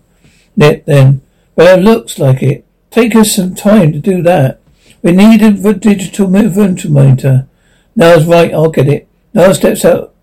net 0.57 0.87
then. 0.87 1.23
Well, 1.57 1.79
it 1.79 1.83
looks 1.83 2.19
like 2.19 2.43
it. 2.43 2.65
Take 2.91 3.15
us 3.15 3.37
some 3.37 3.55
time 3.55 3.93
to 3.93 3.99
do 3.99 4.23
that. 4.23 4.61
We 5.03 5.13
need 5.13 5.43
a 5.43 5.73
digital 5.73 6.31
pentameter. 6.31 7.47
Now's 7.95 8.27
right, 8.27 8.53
I'll 8.53 8.71
get 8.71 8.89
it. 8.89 9.09
Now 9.35 9.53
steps 9.53 9.85
out, 9.85 10.15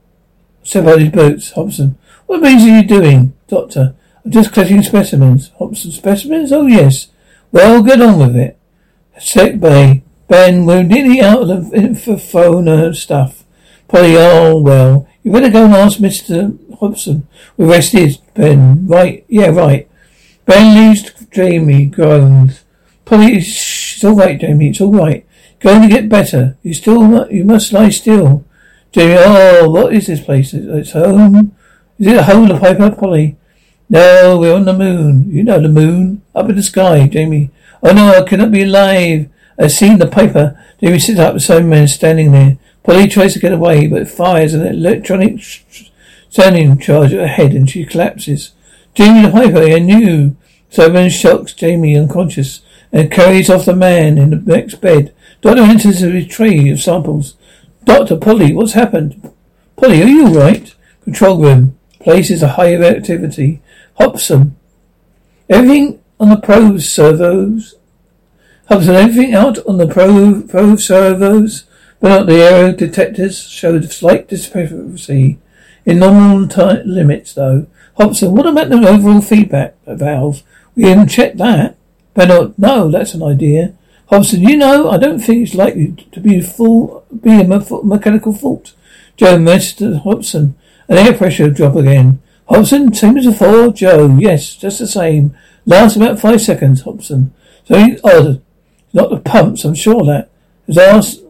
step 0.64 0.86
out 0.86 1.00
his 1.00 1.10
boots. 1.10 1.52
Hobson, 1.52 1.98
what 2.26 2.42
means 2.42 2.64
are 2.64 2.68
you 2.68 2.84
doing, 2.84 3.34
Doctor? 3.48 3.96
I'm 4.24 4.32
just 4.32 4.54
collecting 4.54 4.84
specimens. 4.84 5.52
Hobson, 5.58 5.92
specimens? 5.92 6.52
Oh 6.52 6.68
yes. 6.68 7.08
Well, 7.52 7.82
get 7.82 8.02
on 8.02 8.20
with 8.20 8.36
it. 8.36 8.58
Sick 9.20 9.60
bay. 9.60 10.04
Ben, 10.28 10.66
we're 10.66 10.84
nearly 10.84 11.22
out 11.22 11.50
of 11.50 11.72
the 11.72 12.18
phone 12.18 12.94
stuff. 12.94 13.44
Polly, 13.88 14.16
oh 14.18 14.62
well. 14.62 15.08
You 15.24 15.32
better 15.32 15.50
go 15.50 15.66
and 15.66 15.74
ask 15.74 16.00
Mr. 16.00 16.58
Hobson. 16.80 17.28
We 17.58 17.66
rested, 17.66 18.20
Ben. 18.36 18.88
Right, 18.88 19.26
yeah, 19.28 19.48
right. 19.48 19.90
Ben 20.46 20.76
leaves 20.76 21.12
Jamie, 21.32 21.88
groans. 21.88 22.64
Polly, 23.06 23.38
it's 23.38 24.04
all 24.04 24.16
right, 24.16 24.40
Jamie, 24.40 24.70
it's 24.70 24.80
all 24.80 24.94
right. 24.94 25.26
Going 25.60 25.82
to 25.82 25.88
get 25.88 26.10
better. 26.10 26.58
You 26.64 26.74
still, 26.74 27.30
you 27.32 27.44
must 27.44 27.74
lie 27.74 27.90
still. 27.90 28.46
Jamie, 28.92 29.16
oh, 29.18 29.70
what 29.70 29.94
is 29.94 30.08
this 30.08 30.22
place? 30.22 30.54
It's 30.54 30.92
home. 30.92 31.56
Is 32.00 32.08
it 32.08 32.16
a 32.16 32.24
hole 32.24 32.50
of 32.50 32.62
Piper, 32.62 32.92
Polly? 32.92 33.38
No, 33.90 34.38
we're 34.40 34.56
on 34.56 34.66
the 34.66 34.74
moon. 34.74 35.30
You 35.32 35.44
know 35.44 35.62
the 35.62 35.68
moon. 35.68 36.22
Up 36.34 36.50
in 36.50 36.56
the 36.56 36.64
sky, 36.64 37.08
Jamie. 37.08 37.52
Oh 37.84 37.92
no, 37.92 38.14
I 38.14 38.22
cannot 38.28 38.52
be 38.52 38.64
alive. 38.64 39.30
I've 39.60 39.72
seen 39.72 39.98
the 39.98 40.08
paper. 40.08 40.60
Jamie 40.80 41.00
sits 41.00 41.20
up 41.20 41.34
beside 41.34 41.66
man 41.66 41.88
standing 41.88 42.32
there. 42.32 42.58
Polly 42.84 43.08
tries 43.08 43.34
to 43.34 43.40
get 43.40 43.52
away, 43.52 43.88
but 43.88 44.08
fires 44.08 44.54
an 44.54 44.66
electronic 44.66 45.42
sounding 46.30 46.78
charge 46.78 47.14
at 47.14 47.20
her 47.20 47.28
head 47.28 47.54
and 47.54 47.70
she 47.70 47.86
collapses. 47.86 48.52
Jamie 48.94 49.26
the 49.26 49.32
Piper, 49.32 49.64
I 49.64 49.80
knew. 49.80 50.38
Cyberman 50.72 51.10
shocks 51.10 51.54
Jamie 51.54 51.98
unconscious 51.98 52.62
and 52.92 53.12
carries 53.12 53.50
off 53.50 53.66
the 53.66 53.76
man 53.76 54.18
in 54.18 54.30
the 54.30 54.38
next 54.38 54.76
bed. 54.76 55.14
Doctor 55.42 55.62
enters 55.62 56.02
with 56.02 56.16
a 56.16 56.26
tray 56.26 56.70
of 56.70 56.82
samples. 56.82 57.36
Doctor, 57.86 58.18
Polly, 58.18 58.54
what's 58.54 58.74
happened? 58.74 59.32
Polly, 59.78 60.02
are 60.04 60.08
you 60.08 60.28
alright? 60.28 60.76
Control 61.04 61.42
room. 61.42 61.80
Places 62.00 62.44
a 62.44 62.50
high 62.50 62.76
activity. 62.76 63.62
Hobson. 63.96 64.58
Everything 65.50 66.02
on 66.20 66.30
the 66.30 66.38
probe 66.38 66.82
servos. 66.82 67.76
Hobson, 68.68 68.96
everything 68.96 69.34
out 69.34 69.66
on 69.66 69.78
the 69.78 69.88
probe, 69.88 70.50
probe 70.50 70.80
servos. 70.80 71.64
But 72.00 72.10
not 72.10 72.28
the 72.28 72.42
aero 72.42 72.72
detectors 72.72 73.42
showed 73.42 73.92
slight 73.92 74.28
discrepancy. 74.28 75.40
In 75.86 76.00
normal 76.00 76.48
time 76.48 76.84
limits, 76.86 77.34
though. 77.34 77.68
Hobson, 77.98 78.34
what 78.34 78.46
about 78.46 78.70
the 78.70 78.88
overall 78.88 79.22
feedback 79.22 79.76
valve? 79.86 80.44
We 80.76 80.84
haven't 80.84 81.10
checked 81.10 81.38
that. 81.38 81.78
Bennett, 82.14 82.32
uh, 82.32 82.52
no, 82.58 82.92
that's 82.92 83.14
an 83.14 83.24
idea. 83.24 83.74
Hobson, 84.10 84.42
you 84.42 84.58
know, 84.58 84.90
I 84.90 84.98
don't 84.98 85.20
think 85.20 85.46
it's 85.46 85.56
likely 85.56 85.92
to 86.12 86.20
be 86.20 86.40
a 86.40 86.44
full, 86.44 87.06
be 87.22 87.42
a 87.42 87.44
mechanical 87.44 88.34
fault. 88.34 88.74
Joe, 89.18 89.38
Mr. 89.38 90.02
Hobson, 90.02 90.56
an 90.88 90.98
air 90.98 91.14
pressure 91.14 91.52
drop 91.52 91.76
again. 91.76 92.20
Hobson, 92.48 92.92
same 92.92 93.18
as 93.18 93.28
before. 93.28 93.72
Joe, 93.72 94.18
yes, 94.20 94.56
just 94.56 94.80
the 94.80 94.88
same. 94.88 95.38
Lasts 95.66 95.96
about 95.96 96.20
five 96.20 96.42
seconds, 96.42 96.82
Hobson. 96.82 97.34
So 97.66 97.76
odd. 97.76 98.00
Oh, 98.04 98.42
not 98.94 99.12
the 99.12 99.20
pumps, 99.20 99.64
I'm 99.64 99.76
sure 99.76 100.04
that. 100.06 100.32
Has 100.66 100.80
asked, 100.80 101.22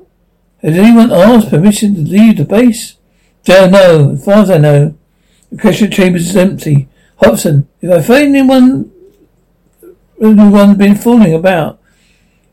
has 0.62 0.78
anyone 0.78 1.12
asked 1.12 1.50
permission 1.50 1.96
to 1.96 2.02
leave 2.02 2.38
the 2.38 2.46
base? 2.46 2.96
Joe, 3.44 3.70
no. 3.70 4.12
As 4.12 4.24
far 4.24 4.36
as 4.36 4.50
I 4.50 4.58
know, 4.58 4.96
the 5.52 5.58
pressure 5.58 5.90
chamber 5.90 6.20
is 6.20 6.34
empty. 6.38 6.88
Hobson, 7.18 7.68
if 7.82 7.92
I 7.92 8.02
find 8.02 8.34
anyone, 8.34 8.90
anyone 10.22 10.78
been 10.78 10.96
fooling 10.96 11.34
about 11.34 11.79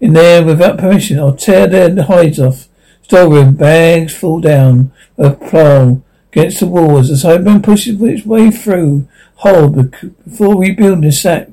in 0.00 0.12
there 0.12 0.44
without 0.44 0.78
permission, 0.78 1.18
I'll 1.18 1.36
tear 1.36 1.66
their 1.66 2.02
hides 2.02 2.40
off. 2.40 2.68
Storeroom, 3.02 3.54
bags 3.54 4.14
fall 4.14 4.40
down, 4.40 4.92
a 5.16 5.30
plow 5.30 6.02
against 6.32 6.60
the 6.60 6.66
wall 6.66 6.98
as 6.98 7.08
the 7.08 7.14
Cyberman 7.14 7.62
pushes 7.62 8.00
its 8.02 8.26
way 8.26 8.50
through 8.50 9.08
hole 9.36 9.70
before 9.70 10.60
rebuilding 10.60 11.02
the 11.02 11.12
sack. 11.12 11.48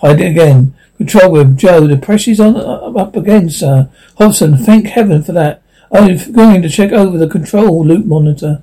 Hide 0.00 0.20
it 0.20 0.30
again. 0.30 0.76
Control 0.96 1.34
room, 1.34 1.56
Joe, 1.56 1.86
the 1.86 1.96
pressure's 1.96 2.40
on 2.40 2.56
uh, 2.56 2.92
up 2.96 3.16
again, 3.16 3.48
sir. 3.50 3.88
Hobson, 4.18 4.56
thank 4.56 4.88
heaven 4.88 5.22
for 5.22 5.32
that. 5.32 5.62
I'm 5.90 6.32
going 6.32 6.60
to 6.62 6.68
check 6.68 6.92
over 6.92 7.16
the 7.16 7.28
control 7.28 7.86
loop 7.86 8.04
monitor. 8.04 8.62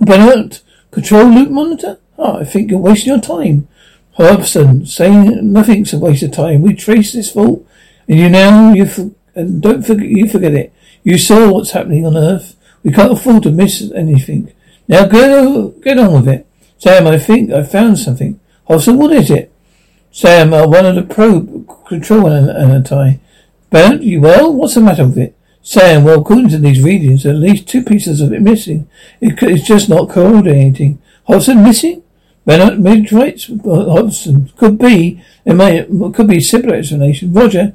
Bernard, 0.00 0.58
control 0.90 1.26
loop 1.26 1.50
monitor? 1.50 1.98
Oh, 2.18 2.38
I 2.38 2.44
think 2.44 2.70
you're 2.70 2.80
wasting 2.80 3.12
your 3.12 3.20
time. 3.20 3.68
Hobson, 4.14 4.86
saying 4.86 5.52
nothing's 5.52 5.92
a 5.92 5.98
waste 5.98 6.22
of 6.22 6.32
time. 6.32 6.62
We 6.62 6.74
trace 6.74 7.12
this 7.12 7.32
fault, 7.32 7.66
and 8.08 8.18
you 8.18 8.28
now 8.28 8.72
you 8.72 8.86
for, 8.86 9.10
and 9.34 9.62
don't 9.62 9.82
forget 9.82 10.06
you 10.06 10.28
forget 10.28 10.54
it. 10.54 10.72
You 11.02 11.18
saw 11.18 11.50
what's 11.50 11.72
happening 11.72 12.06
on 12.06 12.16
Earth. 12.16 12.56
We 12.82 12.92
can't 12.92 13.12
afford 13.12 13.42
to 13.44 13.50
miss 13.50 13.90
anything. 13.94 14.52
Now 14.88 15.06
go 15.06 15.68
get 15.82 15.98
on 15.98 16.12
with 16.12 16.28
it. 16.28 16.46
Sam, 16.78 17.06
I 17.06 17.18
think 17.18 17.50
I 17.50 17.62
found 17.62 17.98
something. 17.98 18.40
Hobson, 18.66 18.98
what 18.98 19.12
is 19.12 19.30
it? 19.30 19.52
Sam, 20.10 20.52
uh, 20.52 20.66
one 20.66 20.86
of 20.86 20.94
the 20.94 21.02
probe 21.02 21.68
control 21.86 22.24
anati. 22.24 23.18
Bernard, 23.70 24.02
you 24.02 24.20
well? 24.20 24.52
What's 24.52 24.74
the 24.74 24.80
matter 24.80 25.06
with 25.06 25.18
it? 25.18 25.36
Sam, 25.62 26.04
well, 26.04 26.20
according 26.20 26.50
to 26.50 26.58
these 26.58 26.82
readings, 26.82 27.24
at 27.24 27.36
least 27.36 27.66
two 27.66 27.82
pieces 27.82 28.20
of 28.20 28.32
it 28.32 28.42
missing. 28.42 28.86
It, 29.20 29.42
it's 29.42 29.66
just 29.66 29.88
not 29.88 30.10
coordinating. 30.10 31.00
Hobson 31.26 31.62
missing? 31.62 32.02
Bennett 32.44 32.78
mid-rights 32.78 33.50
Hobson. 33.64 34.52
Could 34.56 34.78
be. 34.78 35.22
It 35.46 35.54
may, 35.54 35.84
could 36.12 36.28
be 36.28 36.36
a 36.36 36.42
simple 36.42 36.74
explanation. 36.74 37.32
Roger, 37.32 37.74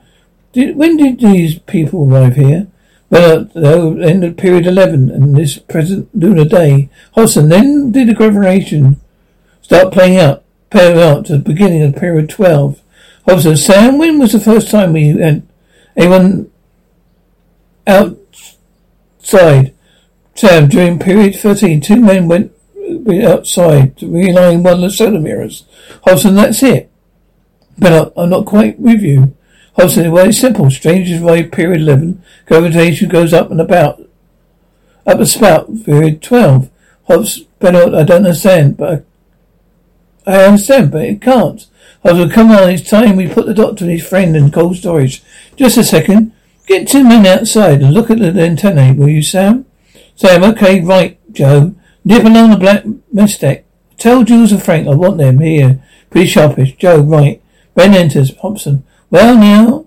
did, 0.54 0.76
when 0.76 0.98
did 0.98 1.20
these 1.20 1.60
people 1.60 2.12
arrive 2.12 2.36
here? 2.36 2.68
Bennett, 3.10 3.54
the 3.54 3.78
uh, 3.78 3.92
end 3.96 4.24
of 4.24 4.38
period 4.38 4.68
11 4.68 5.10
and 5.10 5.36
this 5.36 5.58
present 5.58 6.10
lunar 6.16 6.46
day. 6.46 6.90
Hobson, 7.16 7.50
then 7.50 7.92
did 7.92 8.10
the 8.10 8.14
gravitation 8.14 9.00
start 9.62 9.92
playing 9.94 10.18
out, 10.18 10.44
playing 10.70 11.00
out 11.00 11.26
to 11.26 11.34
the 11.34 11.40
beginning 11.40 11.82
of 11.84 11.96
period 11.96 12.30
12. 12.30 12.82
Hobson, 13.28 13.58
Sam, 13.58 13.98
when 13.98 14.20
was 14.20 14.34
the 14.34 14.40
first 14.40 14.70
time 14.70 14.94
we 14.94 15.08
had 15.10 15.48
anyone 15.96 16.52
outside. 17.88 19.74
Sam, 20.36 20.70
during 20.70 21.00
period 21.00 21.36
13, 21.36 21.82
two 21.82 22.00
men 22.00 22.28
went 22.28 22.54
outside 23.24 23.96
one 24.02 24.66
of 24.66 24.82
the 24.82 24.90
solar 24.90 25.20
mirrors. 25.20 25.66
Hobson, 26.06 26.36
that's 26.36 26.64
it. 26.64 26.92
But 27.78 28.14
I'm 28.16 28.30
not 28.30 28.46
quite 28.46 28.80
with 28.80 29.02
you. 29.02 29.36
Hobson, 29.80 30.12
well, 30.12 30.28
it's 30.28 30.40
simple. 30.40 30.70
Strangers 30.70 31.22
arrive 31.22 31.54
period 31.54 31.80
11. 31.80 32.22
Gravitation 32.48 33.08
goes 33.08 33.32
up 33.32 33.50
and 33.50 33.62
about. 33.62 34.02
Up 35.08 35.22
a 35.22 35.26
spout, 35.26 35.70
period 35.86 36.22
12. 36.22 36.70
Hobbs, 37.08 37.40
Bennett, 37.60 37.94
I 37.94 38.04
don't 38.04 38.26
understand, 38.26 38.76
but 38.76 39.06
I, 40.28 40.34
I 40.34 40.44
understand, 40.44 40.92
but 40.92 41.04
it 41.04 41.22
can't. 41.22 41.66
Hobson, 42.04 42.30
come 42.30 42.52
on, 42.52 42.70
it's 42.70 42.90
time 42.90 43.16
we 43.16 43.30
put 43.30 43.46
the 43.46 43.54
doctor 43.54 43.86
and 43.86 43.94
his 43.94 44.06
friend 44.06 44.36
in 44.36 44.52
cold 44.52 44.76
storage. 44.76 45.24
Just 45.56 45.78
a 45.78 45.84
second. 45.86 46.34
Get 46.68 46.90
two 46.90 47.06
men 47.06 47.26
outside 47.26 47.82
and 47.82 47.94
look 47.94 48.12
at 48.12 48.20
the 48.20 48.38
antennae, 48.38 48.92
will 48.92 49.08
you, 49.08 49.24
Sam? 49.24 49.66
Sam, 50.14 50.44
okay, 50.44 50.82
right, 50.82 51.18
Joe. 51.32 51.74
Nip 52.04 52.26
along 52.26 52.50
the 52.50 52.58
black 52.58 52.84
mistake. 53.14 53.64
Tell 53.98 54.26
Jules 54.26 54.52
and 54.52 54.62
Frank 54.62 54.90
I 54.90 54.94
want 54.94 55.20
them 55.20 55.40
here. 55.40 55.82
Pretty 56.10 56.28
sharpish. 56.28 56.76
Joe, 56.76 57.00
right. 57.00 57.42
Ben 57.76 57.94
enters. 57.94 58.36
Hobson. 58.38 58.84
Well, 59.10 59.36
now. 59.38 59.86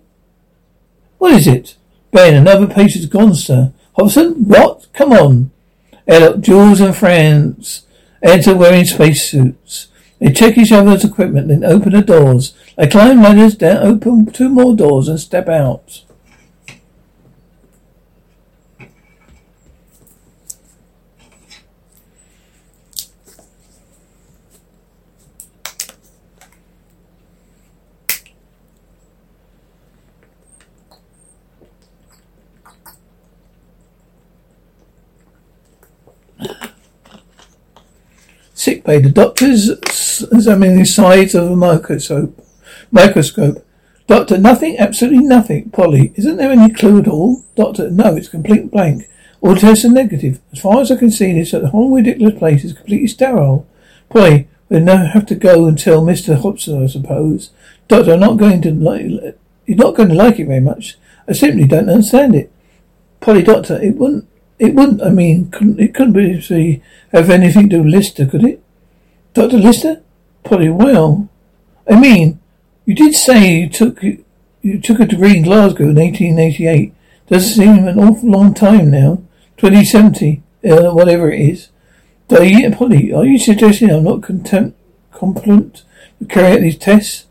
What 1.19 1.35
is 1.35 1.47
it? 1.47 1.77
Ben, 2.11 2.35
another 2.35 2.67
patient's 2.67 3.07
gone, 3.07 3.35
sir. 3.35 3.73
Hobson, 3.97 4.49
what? 4.49 4.89
Come 4.93 5.13
on. 5.13 5.51
Elliot, 6.09 6.41
Jules 6.41 6.81
and 6.81 6.97
friends 6.97 7.87
enter 8.23 8.57
wearing 8.57 8.85
spacesuits. 8.85 9.89
They 10.19 10.33
check 10.33 10.57
each 10.59 10.73
other's 10.73 11.05
equipment, 11.05 11.49
then 11.49 11.65
open 11.65 11.93
the 11.93 12.03
doors. 12.03 12.55
They 12.77 12.87
climb 12.87 13.23
ladders 13.23 13.57
down, 13.57 13.79
open 13.79 14.27
two 14.27 14.49
more 14.49 14.75
doors, 14.75 15.09
and 15.09 15.19
step 15.19 15.49
out. 15.49 16.03
Sick 38.63 38.85
bay. 38.85 39.01
The 39.01 39.11
doctors 39.11 39.71
examining 40.31 40.79
the 40.79 40.85
sides 40.85 41.35
of 41.35 41.51
a 41.51 41.57
microscope. 41.57 42.47
Microscope. 42.93 43.67
Doctor, 44.07 44.39
nothing, 44.39 44.79
absolutely 44.79 45.25
nothing. 45.25 45.71
Polly, 45.71 46.13
isn't 46.15 46.37
there 46.37 46.53
any 46.53 46.73
clue 46.73 47.01
at 47.01 47.09
all? 47.09 47.43
Doctor, 47.57 47.91
no, 47.91 48.15
it's 48.15 48.29
complete 48.29 48.71
blank. 48.71 49.09
All 49.41 49.57
tests 49.57 49.85
are 49.85 49.91
negative. 49.91 50.41
As 50.53 50.61
far 50.61 50.81
as 50.81 50.93
I 50.93 50.97
can 50.97 51.11
see, 51.11 51.33
this 51.33 51.51
the 51.51 51.71
whole 51.71 51.93
ridiculous 51.93 52.39
place 52.39 52.63
is 52.63 52.73
completely 52.73 53.09
sterile. 53.09 53.67
Polly, 54.09 54.47
we'll 54.69 54.83
now 54.83 55.07
have 55.07 55.27
to 55.27 55.35
go 55.35 55.67
and 55.67 55.77
tell 55.77 56.05
Mr. 56.05 56.41
Hobson, 56.41 56.85
I 56.85 56.87
suppose. 56.87 57.51
Doctor, 57.89 58.13
I'm 58.13 58.21
not 58.21 58.37
going 58.37 58.63
to 58.63 58.71
like, 58.71 59.37
you're 59.67 59.77
not 59.77 59.97
going 59.97 60.11
to 60.11 60.15
like 60.15 60.39
it 60.39 60.47
very 60.47 60.61
much. 60.61 60.99
I 61.27 61.33
simply 61.33 61.65
don't 61.65 61.91
understand 61.91 62.37
it. 62.37 62.53
Polly, 63.19 63.43
Doctor, 63.43 63.83
it 63.83 63.97
wouldn't 63.97 64.29
it 64.63 64.77
wouldn't, 64.77 65.03
I 65.03 65.11
mean, 65.11 65.51
couldn't, 65.51 65.81
it 65.81 65.93
couldn't 65.93 66.13
be, 66.13 66.83
have 67.11 67.31
anything 67.31 67.69
to 67.69 67.77
do 67.77 67.83
with 67.83 67.93
Lister, 67.93 68.27
could 68.27 68.45
it? 68.45 68.63
Dr. 69.35 69.59
Lister? 69.59 70.03
Polly, 70.45 70.71
well, 70.71 71.29
I 71.91 71.99
mean, 71.99 72.39
you 72.87 72.95
did 72.95 73.15
say 73.15 73.63
you 73.63 73.69
took, 73.69 74.01
you 74.05 74.81
took 74.81 75.01
a 75.01 75.07
degree 75.07 75.37
in 75.37 75.43
Glasgow 75.43 75.89
in 75.89 75.97
1888. 75.97 76.95
Doesn't 77.27 77.57
seem 77.57 77.89
an 77.89 77.99
awful 77.99 78.31
long 78.31 78.55
time 78.55 78.93
now. 78.93 79.25
2070, 79.57 80.45
uh, 80.65 80.91
whatever 80.93 81.33
it 81.33 81.41
is. 81.41 81.69
Polly, 82.29 83.13
are 83.13 83.25
you 83.25 83.41
suggesting 83.41 83.91
I'm 83.91 84.05
not 84.05 84.23
content, 84.23 84.77
competent 85.11 85.83
to 86.21 86.27
carry 86.27 86.53
out 86.53 86.61
these 86.61 86.79
tests? 86.79 87.27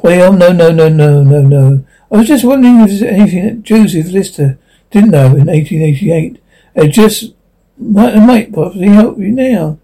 Polly, 0.00 0.22
oh, 0.22 0.30
no, 0.30 0.52
no, 0.52 0.70
no, 0.70 0.88
no, 0.88 1.24
no, 1.24 1.42
no. 1.42 1.84
I 2.12 2.18
was 2.18 2.28
just 2.28 2.44
wondering 2.44 2.78
if 2.78 2.90
there's 2.90 3.02
anything 3.02 3.44
that 3.44 3.62
Joseph 3.64 4.12
Lister 4.12 4.56
didn't 4.92 5.10
know 5.10 5.26
in 5.26 5.46
1888. 5.46 6.40
It 6.76 6.88
just 6.88 7.34
might, 7.78 8.16
might 8.16 8.52
possibly 8.52 8.88
help 8.88 9.18
you 9.18 9.30
now. 9.32 9.78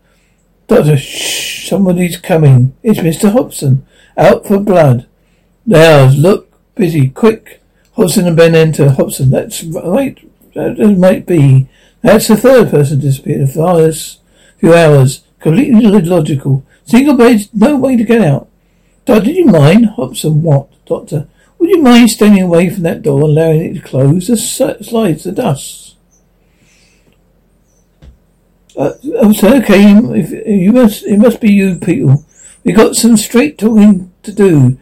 Doctor, 0.68 0.98
shh, 0.98 1.68
somebody's 1.68 2.18
coming. 2.18 2.76
It's 2.82 3.00
Mr. 3.00 3.32
Hobson. 3.32 3.86
Out 4.16 4.46
for 4.46 4.58
blood. 4.58 5.06
Now, 5.64 6.10
look 6.10 6.52
busy, 6.74 7.08
quick. 7.08 7.62
Hobson 7.92 8.26
and 8.26 8.36
Ben 8.36 8.54
enter. 8.54 8.90
Hobson, 8.90 9.30
that's 9.30 9.64
right. 9.64 10.18
That 10.54 10.78
might 10.98 11.26
be. 11.26 11.68
That's 12.02 12.28
the 12.28 12.36
third 12.36 12.70
person 12.70 13.00
disappeared. 13.00 13.50
For 13.50 13.60
last 13.60 14.20
few 14.58 14.74
hours. 14.74 15.24
Completely 15.40 15.86
illogical. 15.86 16.64
Single 16.84 17.16
bed, 17.16 17.48
no 17.54 17.76
way 17.76 17.96
to 17.96 18.04
get 18.04 18.22
out. 18.22 18.48
Doctor, 19.06 19.26
did 19.26 19.36
you 19.36 19.46
mind? 19.46 19.86
Hobson, 19.86 20.42
what? 20.42 20.68
Doctor, 20.84 21.26
would 21.58 21.70
you 21.70 21.82
mind 21.82 22.10
standing 22.10 22.42
away 22.42 22.68
from 22.68 22.82
that 22.82 23.02
door 23.02 23.20
and 23.20 23.30
allowing 23.30 23.62
it 23.62 23.74
to 23.74 23.80
close? 23.80 24.26
The 24.26 24.36
slides, 24.36 25.24
the 25.24 25.32
dust. 25.32 25.91
Uh, 28.76 28.92
oh, 29.16 29.32
so 29.32 29.54
okay, 29.56 29.96
if, 30.14 30.30
you 30.46 30.72
must, 30.72 31.04
it 31.04 31.18
must 31.18 31.40
be 31.40 31.52
you 31.52 31.76
people. 31.76 32.24
We 32.64 32.72
got 32.72 32.96
some 32.96 33.16
straight 33.16 33.58
talking 33.58 34.12
to 34.22 34.32
do. 34.32 34.78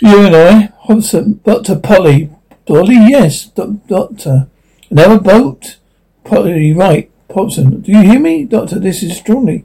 You 0.00 0.18
and 0.26 0.36
I, 0.36 0.72
Hobson, 0.80 1.40
Dr. 1.44 1.76
Polly. 1.76 2.30
Dolly, 2.66 2.94
yes, 2.94 3.46
do- 3.46 3.80
Doctor. 3.86 4.48
Another 4.90 5.18
boat? 5.18 5.76
Polly, 6.24 6.72
right. 6.72 7.10
Hobson, 7.32 7.80
do 7.80 7.92
you 7.92 8.02
hear 8.02 8.20
me? 8.20 8.44
Doctor, 8.44 8.78
this 8.78 9.02
is 9.02 9.16
strongly. 9.16 9.64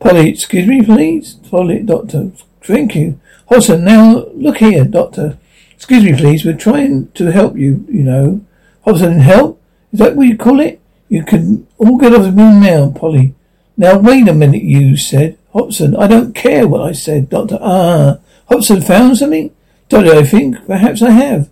Polly, 0.00 0.30
excuse 0.30 0.66
me, 0.66 0.82
please. 0.82 1.34
Polly, 1.34 1.80
Doctor, 1.80 2.32
thank 2.62 2.94
you. 2.94 3.20
Hobson, 3.48 3.84
now 3.84 4.26
look 4.34 4.58
here, 4.58 4.84
Doctor. 4.84 5.38
Excuse 5.72 6.04
me, 6.04 6.16
please. 6.16 6.44
We're 6.44 6.56
trying 6.56 7.10
to 7.12 7.30
help 7.32 7.56
you, 7.56 7.86
you 7.88 8.02
know. 8.02 8.40
Hobson, 8.84 9.20
help? 9.20 9.60
Is 9.94 10.00
that 10.00 10.16
what 10.16 10.26
you 10.26 10.36
call 10.36 10.58
it? 10.58 10.80
You 11.08 11.22
can 11.22 11.68
all 11.78 11.96
get 11.98 12.12
off 12.12 12.22
the 12.22 12.32
moon 12.32 12.60
now, 12.60 12.90
Polly. 12.90 13.32
Now 13.76 13.96
wait 13.96 14.26
a 14.26 14.34
minute, 14.34 14.64
you 14.64 14.96
said. 14.96 15.38
Hobson, 15.52 15.94
I 15.94 16.08
don't 16.08 16.34
care 16.34 16.66
what 16.66 16.80
I 16.80 16.90
said, 16.90 17.30
Doctor. 17.30 17.58
Ah, 17.60 18.18
Hobson 18.48 18.80
found 18.82 19.18
something? 19.18 19.54
Dolly, 19.88 20.10
I 20.10 20.24
think. 20.24 20.66
Perhaps 20.66 21.00
I 21.00 21.10
have. 21.10 21.48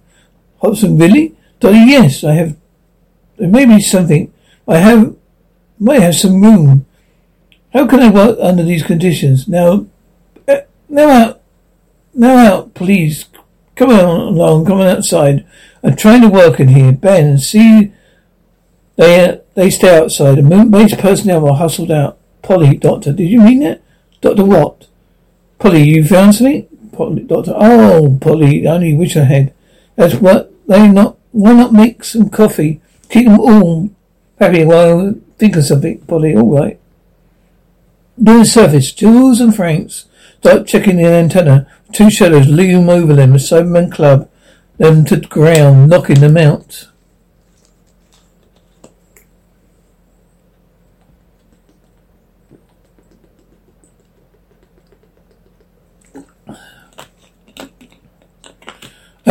Hobson, 0.60 0.98
really? 0.98 1.36
Dolly, 1.60 1.84
yes, 1.86 2.24
I 2.24 2.32
have. 2.32 2.56
There 3.36 3.48
may 3.48 3.64
be 3.64 3.80
something. 3.80 4.34
I 4.66 4.78
have, 4.78 5.14
might 5.78 6.02
have 6.02 6.16
some 6.16 6.42
room. 6.42 6.84
How 7.72 7.86
can 7.86 8.00
I 8.00 8.10
work 8.10 8.38
under 8.40 8.64
these 8.64 8.82
conditions? 8.82 9.46
Now, 9.46 9.86
uh, 10.48 10.62
now 10.88 11.10
out, 11.10 11.42
now 12.12 12.38
out, 12.38 12.74
please. 12.74 13.26
Come 13.76 13.90
on 13.90 14.34
along, 14.34 14.66
come 14.66 14.80
on 14.80 14.88
outside. 14.88 15.46
I'm 15.84 15.94
trying 15.94 16.22
to 16.22 16.28
work 16.28 16.58
in 16.58 16.68
here. 16.68 16.90
Ben, 16.90 17.38
see, 17.38 17.92
they, 18.96 19.24
uh, 19.24 19.36
they 19.54 19.70
stay 19.70 19.98
outside. 19.98 20.36
The 20.36 20.68
base 20.70 20.94
personnel 20.94 21.48
are 21.48 21.56
hustled 21.56 21.90
out. 21.90 22.18
Polly, 22.42 22.76
doctor, 22.76 23.12
did 23.12 23.28
you 23.28 23.40
mean 23.40 23.60
that? 23.60 23.82
Doctor 24.20 24.44
what? 24.44 24.86
Polly, 25.58 25.82
you 25.82 26.04
found 26.04 26.34
something? 26.34 26.66
Polly, 26.92 27.22
doctor, 27.22 27.54
oh, 27.56 28.18
Polly, 28.20 28.66
I 28.66 28.74
only 28.74 28.94
wish 28.94 29.16
I 29.16 29.24
had. 29.24 29.52
That's 29.96 30.14
what 30.14 30.52
they 30.66 30.88
not, 30.88 31.16
why 31.30 31.52
not 31.52 31.72
make 31.72 32.04
some 32.04 32.30
coffee? 32.30 32.80
Keep 33.08 33.26
them 33.26 33.40
all 33.40 33.90
happy 34.38 34.64
while 34.64 35.08
I 35.08 35.12
think 35.38 35.56
of 35.56 35.64
something, 35.64 36.00
Polly, 36.00 36.36
alright. 36.36 36.78
Doing 38.22 38.44
service, 38.44 38.92
Jules 38.92 39.40
and 39.40 39.54
Franz 39.54 40.06
start 40.38 40.66
checking 40.66 40.96
the 40.96 41.06
antenna. 41.06 41.66
Two 41.92 42.10
shadows 42.10 42.48
loom 42.48 42.88
over 42.88 43.14
them, 43.14 43.32
a 43.32 43.36
Cyberman 43.36 43.92
club 43.92 44.28
them 44.78 45.04
to 45.04 45.16
the 45.16 45.26
ground, 45.26 45.88
knocking 45.88 46.20
them 46.20 46.36
out. 46.36 46.88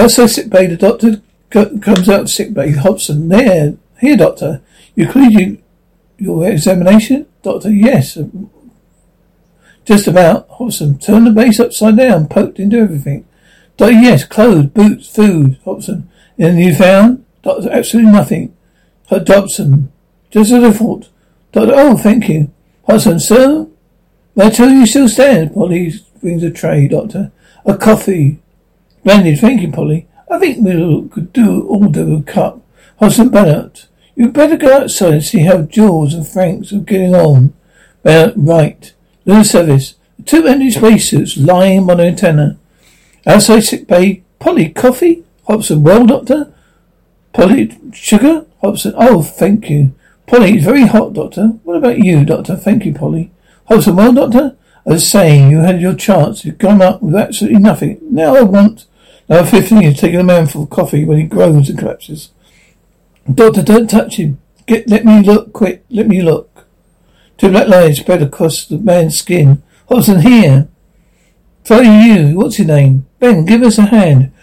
Outside 0.01 0.31
sick 0.31 0.49
bay, 0.49 0.65
the 0.65 0.77
doctor 0.77 1.21
comes 1.51 2.09
out 2.09 2.21
of 2.21 2.29
sick 2.31 2.55
bay. 2.55 2.71
Hobson, 2.71 3.29
there, 3.29 3.75
here, 3.99 4.17
doctor. 4.17 4.63
You 4.95 5.07
cleared 5.07 5.61
your 6.17 6.49
examination, 6.49 7.27
doctor. 7.43 7.69
Yes, 7.69 8.17
just 9.85 10.07
about. 10.07 10.49
Hobson, 10.49 10.97
turn 10.97 11.25
the 11.25 11.29
base 11.29 11.59
upside 11.59 11.97
down, 11.97 12.27
poked 12.27 12.57
into 12.57 12.79
everything. 12.79 13.27
Doctor, 13.77 13.93
yes, 13.93 14.23
clothes, 14.23 14.65
boots, 14.65 15.07
food. 15.07 15.59
Hobson, 15.65 16.09
and 16.35 16.59
you 16.59 16.73
found? 16.73 17.23
Doctor, 17.43 17.69
absolutely 17.71 18.11
nothing. 18.11 18.57
Hobson, 19.05 19.91
just 20.31 20.51
as 20.51 20.63
I 20.63 20.71
thought. 20.71 21.09
Doctor, 21.51 21.73
oh, 21.75 21.95
thank 21.95 22.27
you. 22.27 22.51
Hobson, 22.87 23.19
sir, 23.19 23.67
may 24.35 24.47
I 24.47 24.49
tell 24.49 24.71
you 24.71 24.87
still 24.87 25.07
stand? 25.07 25.53
Polly 25.53 25.93
brings 26.21 26.41
a 26.41 26.49
tray, 26.49 26.87
doctor. 26.87 27.31
A 27.65 27.77
coffee. 27.77 28.39
Splendid, 29.01 29.39
thank 29.39 29.61
you, 29.61 29.71
Polly. 29.71 30.07
I 30.29 30.37
think 30.37 30.59
we 30.59 31.09
could 31.09 31.33
do 31.33 31.67
all 31.67 31.89
the 31.89 32.23
cup. 32.27 32.61
Hobson 32.99 33.29
Bennett, 33.29 33.87
you'd 34.15 34.31
better 34.31 34.55
go 34.55 34.77
outside 34.77 35.13
and 35.13 35.23
see 35.23 35.39
how 35.39 35.63
Jules 35.63 36.13
and 36.13 36.27
Franz 36.27 36.71
are 36.71 36.79
getting 36.79 37.15
on. 37.15 37.53
Bennett, 38.03 38.35
right. 38.37 38.93
Little 39.25 39.43
service. 39.43 39.95
Two 40.27 40.45
empty 40.45 40.69
spacesuits 40.69 41.35
lying 41.35 41.89
on 41.89 41.99
an 41.99 42.07
antenna. 42.07 42.59
Outside 43.25 43.61
sick 43.61 43.87
bay. 43.87 44.21
Polly, 44.37 44.69
coffee? 44.69 45.23
Hobson, 45.47 45.81
well, 45.81 46.05
doctor? 46.05 46.53
Polly, 47.33 47.75
sugar? 47.93 48.45
Hobson, 48.61 48.93
oh, 48.95 49.23
thank 49.23 49.67
you. 49.67 49.95
Polly, 50.27 50.53
it's 50.53 50.63
very 50.63 50.85
hot, 50.85 51.13
doctor. 51.13 51.47
What 51.63 51.77
about 51.77 51.97
you, 51.97 52.23
doctor? 52.23 52.55
Thank 52.55 52.85
you, 52.85 52.93
Polly. 52.93 53.31
Hobson, 53.65 53.95
well, 53.95 54.13
doctor? 54.13 54.55
I 54.85 54.91
was 54.91 55.09
saying, 55.09 55.49
you 55.49 55.59
had 55.59 55.81
your 55.81 55.95
chance. 55.95 56.45
You've 56.45 56.59
gone 56.59 56.83
up 56.83 57.01
with 57.01 57.15
absolutely 57.15 57.59
nothing. 57.59 57.99
Now 58.03 58.35
I 58.35 58.43
want 58.43 58.85
Number 59.31 59.49
15 59.49 59.83
is 59.83 59.97
taking 59.97 60.19
a 60.19 60.25
man 60.25 60.45
for 60.45 60.67
coffee 60.67 61.05
when 61.05 61.17
he 61.17 61.23
groans 61.23 61.69
and 61.69 61.79
collapses. 61.79 62.31
Doctor, 63.33 63.63
don't 63.63 63.89
touch 63.89 64.17
him. 64.17 64.41
Get, 64.65 64.89
let 64.89 65.05
me 65.05 65.23
look, 65.23 65.53
quick, 65.53 65.85
let 65.89 66.05
me 66.05 66.21
look. 66.21 66.67
Two 67.37 67.49
black 67.49 67.69
lines 67.69 67.99
spread 67.99 68.21
across 68.21 68.65
the 68.65 68.77
man's 68.77 69.17
skin. 69.17 69.63
Hobson, 69.87 70.19
here. 70.19 70.67
Follow 71.63 71.83
you. 71.83 72.37
What's 72.37 72.59
your 72.59 72.67
name? 72.67 73.05
Ben, 73.19 73.45
give 73.45 73.63
us 73.63 73.77
a 73.77 73.83
hand. 73.83 74.33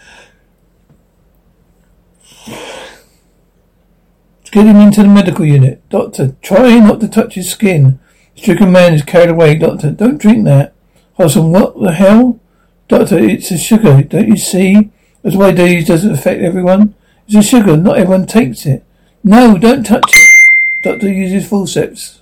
Get 4.51 4.65
him 4.65 4.77
into 4.77 5.03
the 5.03 5.07
medical 5.07 5.45
unit. 5.45 5.87
Doctor, 5.89 6.35
try 6.41 6.79
not 6.79 6.99
to 7.01 7.07
touch 7.07 7.35
his 7.35 7.51
skin. 7.51 7.99
The 8.33 8.41
Stricken 8.41 8.71
man 8.71 8.95
is 8.95 9.03
carried 9.03 9.29
away. 9.29 9.53
Doctor, 9.53 9.91
don't 9.91 10.17
drink 10.17 10.45
that. 10.45 10.73
Hobson, 11.13 11.51
what 11.51 11.79
the 11.79 11.91
hell? 11.91 12.39
Doctor, 12.89 13.19
it's 13.19 13.51
a 13.51 13.57
sugar, 13.59 14.01
don't 14.01 14.29
you 14.29 14.37
see? 14.37 14.89
That's 15.21 15.35
why 15.35 15.51
disease 15.51 15.87
doesn't 15.87 16.11
affect 16.11 16.41
everyone. 16.41 16.95
It's 17.27 17.35
a 17.35 17.43
sugar, 17.43 17.77
not 17.77 17.99
everyone 17.99 18.25
takes 18.25 18.65
it. 18.65 18.83
No, 19.23 19.59
don't 19.59 19.85
touch 19.85 20.11
it. 20.11 20.29
Doctor 20.83 21.07
uses 21.07 21.47
forceps. 21.47 22.21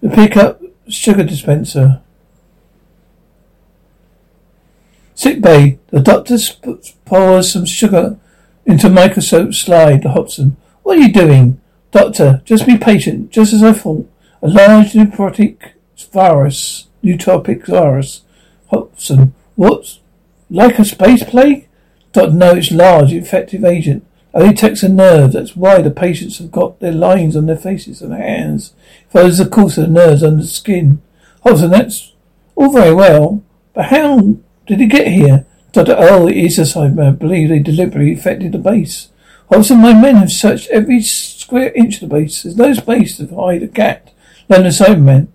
To 0.00 0.08
pick 0.08 0.34
up 0.38 0.62
sugar 0.88 1.24
dispenser. 1.24 2.00
Sick 5.14 5.42
bay. 5.42 5.78
The 5.90 6.00
doctor 6.00 6.38
pours 7.04 7.52
some 7.52 7.66
sugar 7.66 8.18
into 8.64 8.88
microscope 8.88 9.52
slide. 9.52 10.04
The 10.04 10.12
hobson. 10.12 10.56
What 10.84 10.96
are 10.96 11.02
you 11.02 11.12
doing? 11.12 11.60
Doctor, 11.90 12.40
just 12.46 12.66
be 12.66 12.78
patient, 12.78 13.30
just 13.30 13.52
as 13.52 13.62
I 13.62 13.74
thought. 13.74 14.10
A 14.40 14.48
large 14.48 14.94
neurotic 14.94 15.74
virus, 16.10 16.88
neurotropic 17.04 17.66
virus 17.66 18.22
Hobson, 18.72 19.34
what? 19.54 19.98
Like 20.50 20.78
a 20.78 20.84
space 20.84 21.22
plague? 21.22 21.68
Don't 22.12 22.34
know 22.34 22.54
it's 22.54 22.70
large, 22.70 23.12
effective 23.12 23.64
agent. 23.64 24.04
Only 24.34 24.50
attacks 24.50 24.82
a 24.82 24.88
nerve. 24.88 25.32
That's 25.32 25.54
why 25.54 25.82
the 25.82 25.90
patients 25.90 26.38
have 26.38 26.50
got 26.50 26.80
their 26.80 26.92
lines 26.92 27.36
on 27.36 27.46
their 27.46 27.56
faces 27.56 28.00
and 28.00 28.14
hands. 28.14 28.72
Follows 29.10 29.38
the 29.38 29.46
course 29.46 29.76
of 29.76 29.84
the 29.84 29.90
nerves 29.90 30.22
under 30.22 30.42
the 30.42 30.48
skin. 30.48 31.02
Hobson, 31.42 31.70
that's 31.70 32.12
all 32.54 32.72
very 32.72 32.94
well, 32.94 33.42
but 33.74 33.86
how 33.86 34.36
did 34.66 34.80
it 34.80 34.86
get 34.86 35.08
here? 35.08 35.44
Doctor, 35.72 35.96
oh, 35.98 36.28
is 36.28 36.58
a 36.58 36.62
Cyberman. 36.62 37.08
I 37.08 37.10
believe 37.10 37.48
they 37.48 37.58
deliberately 37.58 38.14
affected 38.14 38.52
the 38.52 38.58
base. 38.58 39.08
Hobson, 39.50 39.78
my 39.78 39.92
men 39.92 40.16
have 40.16 40.32
searched 40.32 40.68
every 40.70 41.02
square 41.02 41.72
inch 41.72 41.96
of 42.00 42.08
the 42.08 42.14
base. 42.14 42.42
There's 42.42 42.56
no 42.56 42.72
space 42.72 43.18
to 43.18 43.26
hide 43.26 43.62
a 43.62 43.68
cat, 43.68 44.12
let 44.48 44.62
the 44.62 44.68
Cybermen. 44.68 45.28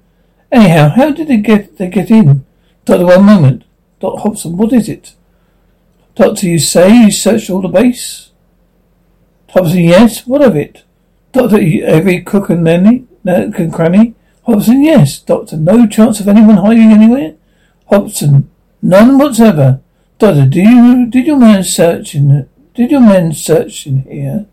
Anyhow, 0.51 0.89
how 0.89 1.11
did 1.11 1.27
they 1.27 1.37
get 1.37 1.77
they 1.77 1.87
get 1.87 2.09
in? 2.09 2.46
Doctor, 2.87 3.05
one 3.05 3.25
moment. 3.25 3.65
Dr. 3.99 4.21
Hobson, 4.21 4.55
what 4.55 4.71
is 4.71 4.87
it? 4.87 5.13
Doctor, 6.15 6.47
you 6.47 6.57
say 6.57 7.03
you 7.03 7.11
searched 7.11 7.49
all 7.49 7.59
the 7.59 7.67
base? 7.67 8.31
Hobson, 9.49 9.79
yes. 9.83 10.25
What 10.25 10.41
of 10.41 10.55
it? 10.55 10.85
Doctor, 11.33 11.59
every 11.83 12.21
crook 12.21 12.49
and 12.49 12.63
nanny, 12.63 13.05
nook 13.25 13.59
and 13.59 13.73
cranny? 13.73 14.15
Hobson, 14.43 14.85
yes. 14.85 15.19
Doctor, 15.19 15.57
no 15.57 15.85
chance 15.85 16.21
of 16.21 16.29
anyone 16.29 16.55
hiding 16.55 16.93
anywhere? 16.93 17.35
Hobson, 17.87 18.49
none 18.81 19.17
whatsoever. 19.17 19.81
Doctor, 20.17 20.45
do 20.45 20.61
you, 20.61 21.07
did 21.07 21.27
your 21.27 21.37
man 21.37 21.65
search 21.65 22.15
in, 22.15 22.47
did 22.73 22.89
your 22.89 23.01
men 23.01 23.33
search 23.33 23.85
in 23.85 24.03
here? 24.03 24.45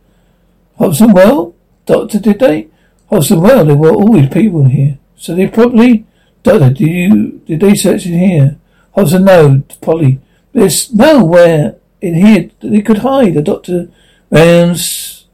Hobson, 0.76 1.12
well, 1.12 1.54
Doctor, 1.86 2.18
did 2.18 2.40
they? 2.40 2.66
Hobson, 3.10 3.40
well, 3.40 3.64
there 3.64 3.76
were 3.76 3.94
always 3.94 4.28
people 4.28 4.62
in 4.62 4.70
here. 4.70 4.98
So 5.14 5.36
they 5.36 5.46
probably 5.46 6.04
Doctor, 6.44 6.68
did 6.68 6.80
you 6.80 7.42
did 7.46 7.60
they 7.60 7.74
search 7.74 8.04
in 8.06 8.18
here? 8.18 8.56
Hobson, 8.94 9.24
no, 9.24 9.62
Polly. 9.80 10.20
There's 10.52 10.92
nowhere 10.92 11.76
in 12.02 12.14
here 12.14 12.50
that 12.60 12.68
they 12.68 12.82
could 12.82 12.98
hide. 12.98 13.34
The 13.34 13.42
doctor 13.42 13.88
rounds 14.30 15.26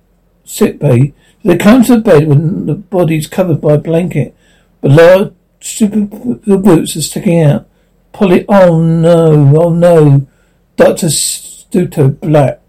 sick 0.44 0.78
bay. 0.78 1.12
They 1.44 1.58
come 1.58 1.82
to 1.84 1.96
the 1.96 2.00
bed 2.00 2.28
when 2.28 2.66
the 2.66 2.76
body's 2.76 3.26
covered 3.26 3.60
by 3.60 3.74
a 3.74 3.78
blanket. 3.78 4.36
But 4.80 4.92
large 4.92 5.32
super 5.60 6.06
the 6.46 6.56
boots 6.56 6.96
are 6.96 7.02
sticking 7.02 7.40
out. 7.40 7.66
Polly, 8.12 8.44
oh 8.48 8.80
no, 8.80 9.52
oh 9.56 9.70
no. 9.70 10.28
Doctor 10.76 11.08
Stuto 11.08 12.20
black 12.20 12.60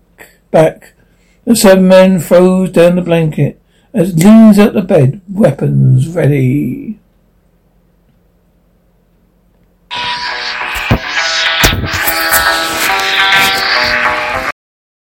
back. 0.50 0.94
The 1.46 1.56
seven 1.56 1.88
men 1.88 2.20
throws 2.20 2.72
down 2.72 2.96
the 2.96 3.02
blanket 3.04 3.62
and 3.94 4.24
leans 4.24 4.58
out 4.58 4.74
the 4.74 4.82
bed, 4.82 5.22
weapons 5.30 6.08
ready. 6.08 7.01